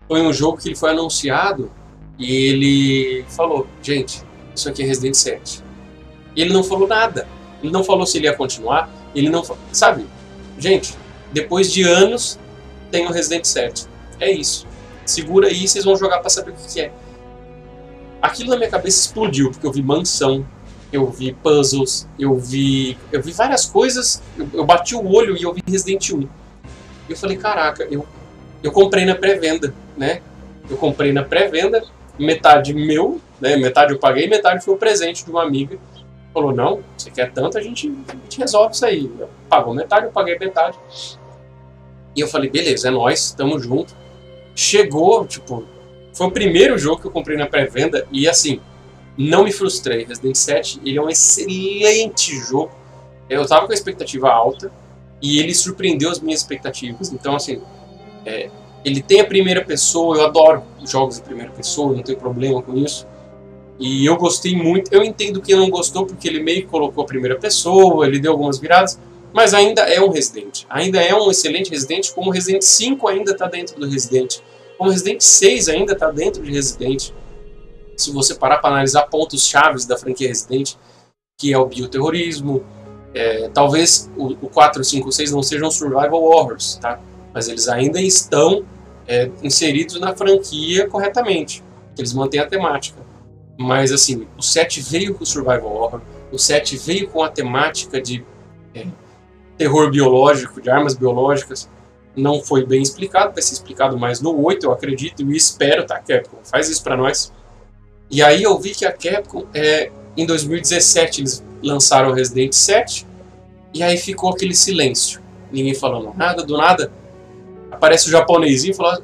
foi 0.08 0.22
um 0.22 0.32
jogo 0.32 0.58
que 0.58 0.68
ele 0.68 0.76
foi 0.76 0.90
anunciado 0.90 1.70
e 2.18 2.32
ele 2.32 3.24
falou: 3.28 3.66
gente, 3.82 4.22
isso 4.54 4.68
aqui 4.68 4.82
é 4.82 4.86
Resident 4.86 5.14
7. 5.14 5.61
Ele 6.36 6.52
não 6.52 6.64
falou 6.64 6.88
nada. 6.88 7.26
Ele 7.62 7.72
não 7.72 7.84
falou 7.84 8.04
se 8.06 8.18
ele 8.18 8.26
ia 8.26 8.34
continuar, 8.34 8.90
ele 9.14 9.30
não. 9.30 9.44
Sabe? 9.70 10.06
Gente, 10.58 10.94
depois 11.32 11.72
de 11.72 11.82
anos, 11.82 12.38
tem 12.90 13.06
o 13.06 13.12
Resident 13.12 13.44
7. 13.44 13.86
É 14.18 14.30
isso. 14.30 14.66
Segura 15.06 15.48
aí 15.48 15.66
vocês 15.66 15.84
vão 15.84 15.96
jogar 15.96 16.18
para 16.18 16.30
saber 16.30 16.50
o 16.50 16.54
que, 16.54 16.80
é. 16.80 16.92
Aquilo 18.20 18.50
na 18.50 18.56
minha 18.56 18.70
cabeça 18.70 19.00
explodiu, 19.00 19.50
porque 19.50 19.66
eu 19.66 19.72
vi 19.72 19.82
mansão, 19.82 20.46
eu 20.92 21.06
vi 21.10 21.32
puzzles, 21.32 22.08
eu 22.18 22.36
vi. 22.36 22.96
Eu 23.10 23.22
vi 23.22 23.32
várias 23.32 23.64
coisas, 23.64 24.22
eu, 24.36 24.48
eu 24.52 24.64
bati 24.64 24.94
o 24.94 25.04
olho 25.12 25.36
e 25.36 25.42
eu 25.42 25.52
vi 25.52 25.62
Resident 25.66 26.10
1. 26.10 26.20
E 26.22 26.28
eu 27.10 27.16
falei, 27.16 27.36
caraca, 27.36 27.86
eu, 27.90 28.06
eu 28.62 28.70
comprei 28.72 29.04
na 29.04 29.14
pré-venda, 29.14 29.74
né? 29.96 30.20
Eu 30.68 30.76
comprei 30.76 31.12
na 31.12 31.24
pré-venda, 31.24 31.82
metade 32.18 32.72
meu, 32.72 33.20
né? 33.40 33.56
Metade 33.56 33.92
eu 33.92 33.98
paguei, 33.98 34.28
metade 34.28 34.64
foi 34.64 34.74
o 34.74 34.76
presente 34.76 35.24
de 35.24 35.30
uma 35.30 35.42
amiga 35.42 35.78
falou, 36.32 36.52
não, 36.54 36.82
você 36.96 37.10
quer 37.10 37.32
tanto, 37.32 37.58
a 37.58 37.60
gente, 37.60 37.92
a 38.08 38.12
gente 38.12 38.38
resolve 38.38 38.74
isso 38.74 38.84
aí. 38.84 39.10
Pagou 39.48 39.74
metade, 39.74 40.06
eu 40.06 40.12
paguei 40.12 40.38
metade. 40.38 40.78
E 42.14 42.20
eu 42.20 42.28
falei, 42.28 42.50
beleza, 42.50 42.88
é 42.88 42.90
nóis, 42.90 43.32
tamo 43.32 43.58
junto. 43.58 43.94
Chegou, 44.54 45.26
tipo, 45.26 45.64
foi 46.12 46.26
o 46.26 46.30
primeiro 46.30 46.76
jogo 46.78 47.00
que 47.00 47.06
eu 47.06 47.10
comprei 47.10 47.36
na 47.36 47.46
pré-venda 47.46 48.06
e 48.12 48.28
assim, 48.28 48.60
não 49.16 49.44
me 49.44 49.52
frustrei. 49.52 50.04
Resident 50.04 50.36
7, 50.36 50.80
ele 50.84 50.98
é 50.98 51.02
um 51.02 51.08
excelente 51.08 52.34
jogo. 52.36 52.72
Eu 53.28 53.46
tava 53.46 53.66
com 53.66 53.72
a 53.72 53.74
expectativa 53.74 54.30
alta 54.30 54.70
e 55.20 55.38
ele 55.38 55.54
surpreendeu 55.54 56.10
as 56.10 56.20
minhas 56.20 56.40
expectativas. 56.40 57.12
Então, 57.12 57.34
assim, 57.34 57.62
é, 58.26 58.50
ele 58.84 59.00
tem 59.00 59.20
a 59.20 59.24
primeira 59.24 59.64
pessoa, 59.64 60.16
eu 60.16 60.26
adoro 60.26 60.62
jogos 60.84 61.16
de 61.16 61.22
primeira 61.22 61.50
pessoa, 61.52 61.94
não 61.94 62.02
tenho 62.02 62.18
problema 62.18 62.60
com 62.60 62.76
isso. 62.76 63.06
E 63.82 64.06
eu 64.06 64.16
gostei 64.16 64.54
muito. 64.54 64.94
Eu 64.94 65.02
entendo 65.02 65.42
que 65.42 65.56
não 65.56 65.68
gostou 65.68 66.06
porque 66.06 66.28
ele 66.28 66.40
meio 66.40 66.62
que 66.62 66.68
colocou 66.68 67.02
a 67.02 67.06
primeira 67.06 67.36
pessoa, 67.36 68.06
ele 68.06 68.20
deu 68.20 68.30
algumas 68.30 68.60
viradas, 68.60 68.96
mas 69.34 69.52
ainda 69.52 69.82
é 69.82 70.00
um 70.00 70.08
Resident. 70.08 70.66
Ainda 70.70 71.02
é 71.02 71.12
um 71.12 71.28
excelente 71.28 71.68
Resident, 71.68 72.12
como 72.12 72.30
o 72.30 72.32
Resident 72.32 72.62
5 72.62 73.08
ainda 73.08 73.32
está 73.32 73.48
dentro 73.48 73.80
do 73.80 73.88
Resident. 73.88 74.38
Como 74.78 74.88
o 74.88 74.92
Resident 74.92 75.20
6 75.20 75.68
ainda 75.68 75.94
está 75.94 76.12
dentro 76.12 76.44
de 76.44 76.52
Resident. 76.52 77.10
Se 77.96 78.12
você 78.12 78.36
parar 78.36 78.58
para 78.58 78.70
analisar 78.70 79.02
pontos 79.08 79.48
chaves 79.48 79.84
da 79.84 79.98
franquia 79.98 80.28
Resident, 80.28 80.74
que 81.36 81.52
é 81.52 81.58
o 81.58 81.66
bioterrorismo, 81.66 82.64
é, 83.12 83.50
talvez 83.52 84.08
o, 84.16 84.28
o 84.42 84.48
4, 84.48 84.84
5, 84.84 85.10
6 85.10 85.32
não 85.32 85.42
sejam 85.42 85.72
survival 85.72 86.22
horrors, 86.22 86.76
tá? 86.76 87.00
Mas 87.34 87.48
eles 87.48 87.66
ainda 87.66 88.00
estão 88.00 88.64
é, 89.08 89.28
inseridos 89.42 89.98
na 89.98 90.14
franquia 90.14 90.88
corretamente. 90.88 91.64
Eles 91.98 92.12
mantêm 92.12 92.38
a 92.38 92.46
temática. 92.46 93.11
Mas 93.62 93.92
assim, 93.92 94.26
o 94.36 94.42
7 94.42 94.80
veio 94.80 95.14
com 95.14 95.22
o 95.22 95.26
Survival 95.26 95.72
Horror, 95.72 96.00
o 96.30 96.38
7 96.38 96.76
veio 96.76 97.08
com 97.08 97.22
a 97.22 97.28
temática 97.28 98.00
de 98.00 98.24
é, 98.74 98.86
terror 99.56 99.90
biológico, 99.90 100.60
de 100.60 100.68
armas 100.68 100.94
biológicas. 100.94 101.70
Não 102.14 102.42
foi 102.42 102.66
bem 102.66 102.82
explicado, 102.82 103.32
vai 103.32 103.42
ser 103.42 103.54
explicado 103.54 103.96
mais 103.98 104.20
no 104.20 104.44
8, 104.44 104.66
eu 104.66 104.72
acredito 104.72 105.22
e 105.22 105.36
espero, 105.36 105.86
tá, 105.86 105.98
Capcom? 105.98 106.38
Faz 106.42 106.68
isso 106.68 106.82
para 106.82 106.96
nós. 106.96 107.32
E 108.10 108.22
aí 108.22 108.42
eu 108.42 108.58
vi 108.58 108.74
que 108.74 108.84
a 108.84 108.92
Capcom, 108.92 109.46
é, 109.54 109.90
em 110.16 110.26
2017, 110.26 111.20
eles 111.20 111.44
lançaram 111.62 112.12
Resident 112.12 112.52
7, 112.52 113.06
e 113.72 113.82
aí 113.82 113.96
ficou 113.96 114.30
aquele 114.30 114.54
silêncio. 114.54 115.22
Ninguém 115.50 115.74
falando 115.74 116.12
nada, 116.16 116.42
do 116.42 116.58
nada 116.58 116.92
aparece 117.70 118.08
o 118.08 118.10
japonesinho 118.10 118.72
e 118.72 118.76
falou 118.76 119.02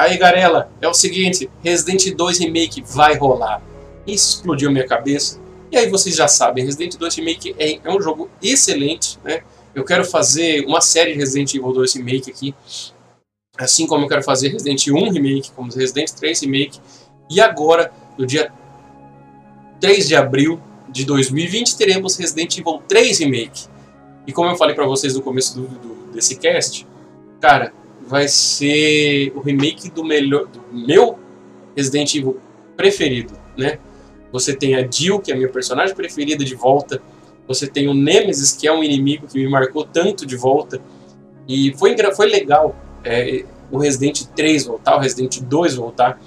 Aí, 0.00 0.16
Garela, 0.16 0.70
é 0.80 0.88
o 0.88 0.94
seguinte, 0.94 1.50
Resident 1.62 2.14
2 2.14 2.38
Remake 2.38 2.82
vai 2.82 3.16
rolar. 3.16 3.60
Isso 4.12 4.36
explodiu 4.36 4.70
minha 4.70 4.86
cabeça. 4.86 5.40
E 5.70 5.76
aí 5.76 5.88
vocês 5.88 6.16
já 6.16 6.26
sabem, 6.26 6.64
Resident 6.64 6.96
2 6.96 7.14
Remake 7.16 7.54
é, 7.58 7.78
é 7.84 7.90
um 7.90 8.00
jogo 8.00 8.28
excelente, 8.42 9.18
né? 9.22 9.42
Eu 9.74 9.84
quero 9.84 10.04
fazer 10.04 10.64
uma 10.66 10.80
série 10.80 11.12
de 11.12 11.18
Resident 11.18 11.54
Evil 11.54 11.72
2 11.72 11.94
Remake 11.94 12.30
aqui. 12.30 12.54
Assim 13.56 13.86
como 13.86 14.04
eu 14.04 14.08
quero 14.08 14.22
fazer 14.22 14.48
Resident 14.48 14.88
1 14.88 15.10
Remake, 15.10 15.52
como 15.52 15.72
Resident 15.72 16.10
3 16.10 16.40
Remake. 16.40 16.80
E 17.30 17.40
agora, 17.40 17.92
no 18.18 18.26
dia 18.26 18.52
3 19.80 20.08
de 20.08 20.16
abril 20.16 20.60
de 20.88 21.04
2020, 21.04 21.76
teremos 21.76 22.16
Resident 22.16 22.58
Evil 22.58 22.82
3 22.88 23.18
Remake. 23.20 23.68
E 24.26 24.32
como 24.32 24.50
eu 24.50 24.56
falei 24.56 24.74
para 24.74 24.86
vocês 24.86 25.14
no 25.14 25.22
começo 25.22 25.54
do, 25.54 25.68
do, 25.68 26.12
desse 26.12 26.36
cast, 26.36 26.84
cara, 27.40 27.72
vai 28.06 28.26
ser 28.26 29.32
o 29.36 29.40
remake 29.40 29.88
do 29.88 30.04
melhor 30.04 30.46
do 30.46 30.60
meu 30.72 31.16
Resident 31.76 32.12
Evil 32.14 32.40
preferido, 32.76 33.38
né? 33.56 33.78
Você 34.32 34.54
tem 34.54 34.74
a 34.76 34.88
Jill, 34.88 35.20
que 35.20 35.30
é 35.30 35.34
a 35.34 35.36
minha 35.36 35.48
personagem 35.48 35.94
preferida 35.94 36.44
de 36.44 36.54
volta. 36.54 37.02
Você 37.48 37.66
tem 37.66 37.88
o 37.88 37.94
Nemesis, 37.94 38.52
que 38.52 38.66
é 38.66 38.72
um 38.72 38.82
inimigo 38.82 39.26
que 39.26 39.38
me 39.38 39.48
marcou 39.48 39.84
tanto 39.84 40.24
de 40.24 40.36
volta. 40.36 40.80
E 41.48 41.74
foi, 41.76 41.96
foi 42.14 42.26
legal 42.26 42.76
é, 43.04 43.44
o 43.70 43.78
Resident 43.78 44.22
3 44.36 44.66
voltar, 44.66 44.96
o 44.96 45.00
Resident 45.00 45.40
2 45.40 45.74
voltar. 45.74 46.20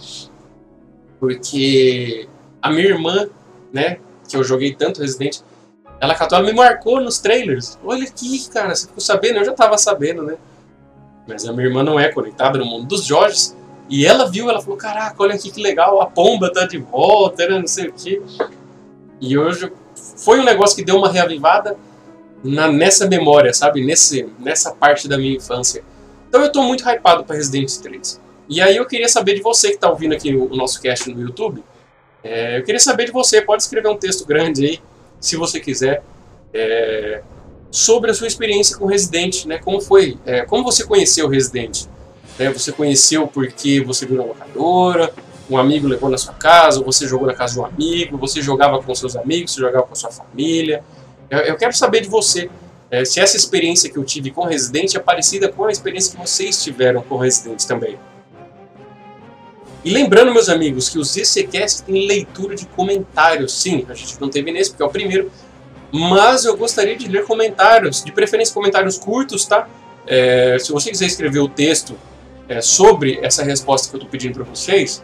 Porque 1.20 2.28
a 2.62 2.70
minha 2.70 2.88
irmã, 2.88 3.30
né, 3.72 4.00
que 4.28 4.36
eu 4.36 4.44
joguei 4.44 4.74
tanto 4.74 5.02
Resident, 5.02 5.40
ela 6.02 6.16
catou, 6.16 6.38
ela 6.38 6.48
me 6.48 6.54
marcou 6.54 7.00
nos 7.00 7.20
trailers. 7.20 7.80
Olha 7.84 8.04
aqui, 8.04 8.50
cara, 8.50 8.76
você 8.76 8.88
ficou 8.88 9.00
sabendo? 9.02 9.40
Eu 9.40 9.46
já 9.46 9.54
tava 9.54 9.78
sabendo, 9.78 10.24
né? 10.24 10.36
Mas 11.26 11.48
a 11.48 11.54
minha 11.54 11.68
irmã 11.68 11.84
não 11.84 11.98
é 11.98 12.12
conectada 12.12 12.58
no 12.58 12.66
mundo 12.66 12.88
dos 12.88 13.06
Jorges. 13.06 13.56
E 13.94 14.08
ela 14.08 14.28
viu, 14.28 14.50
ela 14.50 14.60
falou, 14.60 14.76
caraca, 14.76 15.16
olha 15.20 15.36
aqui 15.36 15.52
que 15.52 15.62
legal, 15.62 16.02
a 16.02 16.08
pomba 16.08 16.52
tá 16.52 16.66
de 16.66 16.80
volta, 16.80 17.48
né, 17.48 17.60
não 17.60 17.68
sei 17.68 17.90
o 17.90 17.94
quê. 17.94 18.20
E 19.22 19.38
hoje 19.38 19.72
foi 20.18 20.40
um 20.40 20.44
negócio 20.44 20.76
que 20.76 20.84
deu 20.84 20.98
uma 20.98 21.12
reavivada 21.12 21.78
na, 22.44 22.72
nessa 22.72 23.08
memória, 23.08 23.54
sabe? 23.54 23.86
Nesse, 23.86 24.28
nessa 24.40 24.72
parte 24.74 25.08
da 25.08 25.16
minha 25.16 25.36
infância. 25.36 25.84
Então 26.28 26.42
eu 26.42 26.52
tô 26.52 26.64
muito 26.64 26.84
hypado 26.84 27.24
para 27.24 27.36
Resident 27.36 27.72
3. 27.72 28.20
E 28.50 28.60
aí 28.60 28.78
eu 28.78 28.88
queria 28.88 29.08
saber 29.08 29.36
de 29.36 29.44
você 29.44 29.70
que 29.70 29.78
tá 29.78 29.92
ouvindo 29.92 30.16
aqui 30.16 30.36
o, 30.36 30.52
o 30.52 30.56
nosso 30.56 30.82
cast 30.82 31.14
no 31.14 31.22
YouTube. 31.22 31.64
É, 32.24 32.58
eu 32.58 32.64
queria 32.64 32.80
saber 32.80 33.06
de 33.06 33.12
você, 33.12 33.44
pode 33.44 33.62
escrever 33.62 33.90
um 33.90 33.98
texto 33.98 34.26
grande 34.26 34.66
aí, 34.66 34.80
se 35.20 35.36
você 35.36 35.60
quiser, 35.60 36.04
é, 36.52 37.22
sobre 37.70 38.10
a 38.10 38.14
sua 38.16 38.26
experiência 38.26 38.76
com 38.76 38.88
Resident, 38.88 39.46
né? 39.46 39.60
Como 39.60 39.80
foi? 39.80 40.18
É, 40.26 40.42
como 40.46 40.64
você 40.64 40.84
conheceu 40.84 41.28
Resident? 41.28 41.86
É, 42.40 42.52
você 42.52 42.72
conheceu 42.72 43.28
porque 43.28 43.82
você 43.82 44.06
viu 44.06 44.18
na 44.18 44.24
locadora, 44.24 45.14
um 45.50 45.58
amigo 45.58 45.88
levou 45.88 46.10
na 46.10 46.18
sua 46.18 46.34
casa, 46.34 46.82
você 46.82 47.08
jogou 47.08 47.28
na 47.28 47.34
casa 47.34 47.54
de 47.54 47.60
um 47.60 47.66
amigo, 47.66 48.18
você 48.18 48.42
jogava 48.42 48.82
com 48.82 48.96
seus 48.96 49.16
amigos, 49.16 49.54
você 49.54 49.62
jogava 49.62 49.86
com 49.86 49.96
sua 49.96 50.12
família. 50.12 50.84
Eu, 51.30 51.40
eu 51.40 51.58
quero 51.58 51.74
saber 51.74 52.02
de 52.02 52.10
você 52.10 52.50
é, 52.90 53.04
se 53.06 53.20
essa 53.20 53.36
experiência 53.36 53.90
que 53.90 53.98
eu 53.98 54.04
tive 54.04 54.32
com 54.32 54.46
Resident 54.46 54.96
é 54.96 55.00
parecida 55.00 55.50
com 55.50 55.66
a 55.66 55.72
experiência 55.72 56.16
que 56.16 56.22
vocês 56.22 56.64
tiveram 56.64 57.02
com 57.02 57.18
Resident 57.18 57.64
também. 57.66 57.98
E 59.84 59.92
lembrando, 59.92 60.32
meus 60.32 60.48
amigos, 60.48 60.90
que 60.90 60.98
os 60.98 61.18
ECCast 61.18 61.84
tem 61.84 62.08
leitura 62.08 62.56
de 62.56 62.66
comentários. 62.68 63.52
Sim, 63.54 63.86
a 63.90 63.94
gente 63.94 64.20
não 64.22 64.30
teve 64.30 64.52
nesse 64.52 64.70
porque 64.70 64.84
é 64.84 64.86
o 64.86 64.90
primeiro, 64.90 65.32
mas 65.92 66.46
eu 66.46 66.56
gostaria 66.56 66.96
de 66.96 67.08
ler 67.08 67.26
comentários, 67.26 68.04
de 68.04 68.12
preferência 68.12 68.54
comentários 68.54 68.98
curtos, 68.98 69.46
tá? 69.46 69.68
É, 70.08 70.58
se 70.60 70.72
você 70.72 70.90
quiser 70.90 71.08
escrever 71.08 71.40
o 71.40 71.50
texto 71.50 71.96
é, 72.48 72.62
sobre 72.62 73.20
essa 73.22 73.44
resposta 73.44 73.90
que 73.90 73.96
eu 73.96 74.00
estou 74.00 74.10
pedindo 74.10 74.36
para 74.36 74.44
vocês, 74.44 75.04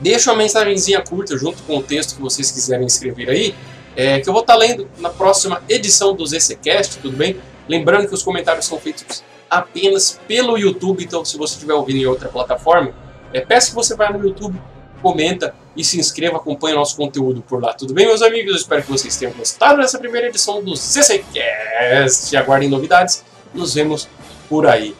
deixa 0.00 0.30
uma 0.30 0.38
mensagenzinha 0.38 1.00
curta 1.00 1.36
junto 1.36 1.62
com 1.64 1.78
o 1.78 1.82
texto 1.82 2.16
que 2.16 2.22
vocês 2.22 2.50
quiserem 2.50 2.86
escrever 2.86 3.28
aí, 3.30 3.54
é, 3.96 4.20
que 4.20 4.28
eu 4.28 4.32
vou 4.32 4.42
estar 4.42 4.54
tá 4.54 4.58
lendo 4.58 4.88
na 4.98 5.10
próxima 5.10 5.62
edição 5.68 6.14
do 6.14 6.24
ZCCast, 6.26 6.98
tudo 6.98 7.16
bem? 7.16 7.36
Lembrando 7.68 8.06
que 8.06 8.14
os 8.14 8.22
comentários 8.22 8.66
são 8.66 8.78
feitos 8.78 9.24
apenas 9.50 10.20
pelo 10.26 10.56
YouTube, 10.56 11.02
então 11.02 11.24
se 11.24 11.36
você 11.36 11.54
estiver 11.54 11.74
ouvindo 11.74 11.98
em 11.98 12.06
outra 12.06 12.28
plataforma, 12.28 12.92
é, 13.32 13.40
peço 13.40 13.70
que 13.70 13.74
você 13.74 13.94
vá 13.94 14.10
no 14.10 14.26
YouTube, 14.26 14.58
comenta 15.02 15.54
e 15.76 15.84
se 15.84 15.98
inscreva, 15.98 16.36
acompanhe 16.36 16.74
nosso 16.74 16.96
conteúdo 16.96 17.42
por 17.42 17.62
lá. 17.62 17.72
Tudo 17.72 17.94
bem, 17.94 18.06
meus 18.06 18.22
amigos? 18.22 18.50
Eu 18.50 18.56
espero 18.56 18.82
que 18.82 18.90
vocês 18.90 19.16
tenham 19.16 19.32
gostado 19.32 19.80
dessa 19.80 19.98
primeira 19.98 20.28
edição 20.28 20.62
do 20.62 20.74
ZCCast. 20.74 22.36
Aguardem 22.36 22.68
novidades. 22.68 23.24
Nos 23.54 23.74
vemos 23.74 24.08
por 24.48 24.66
aí. 24.66 24.94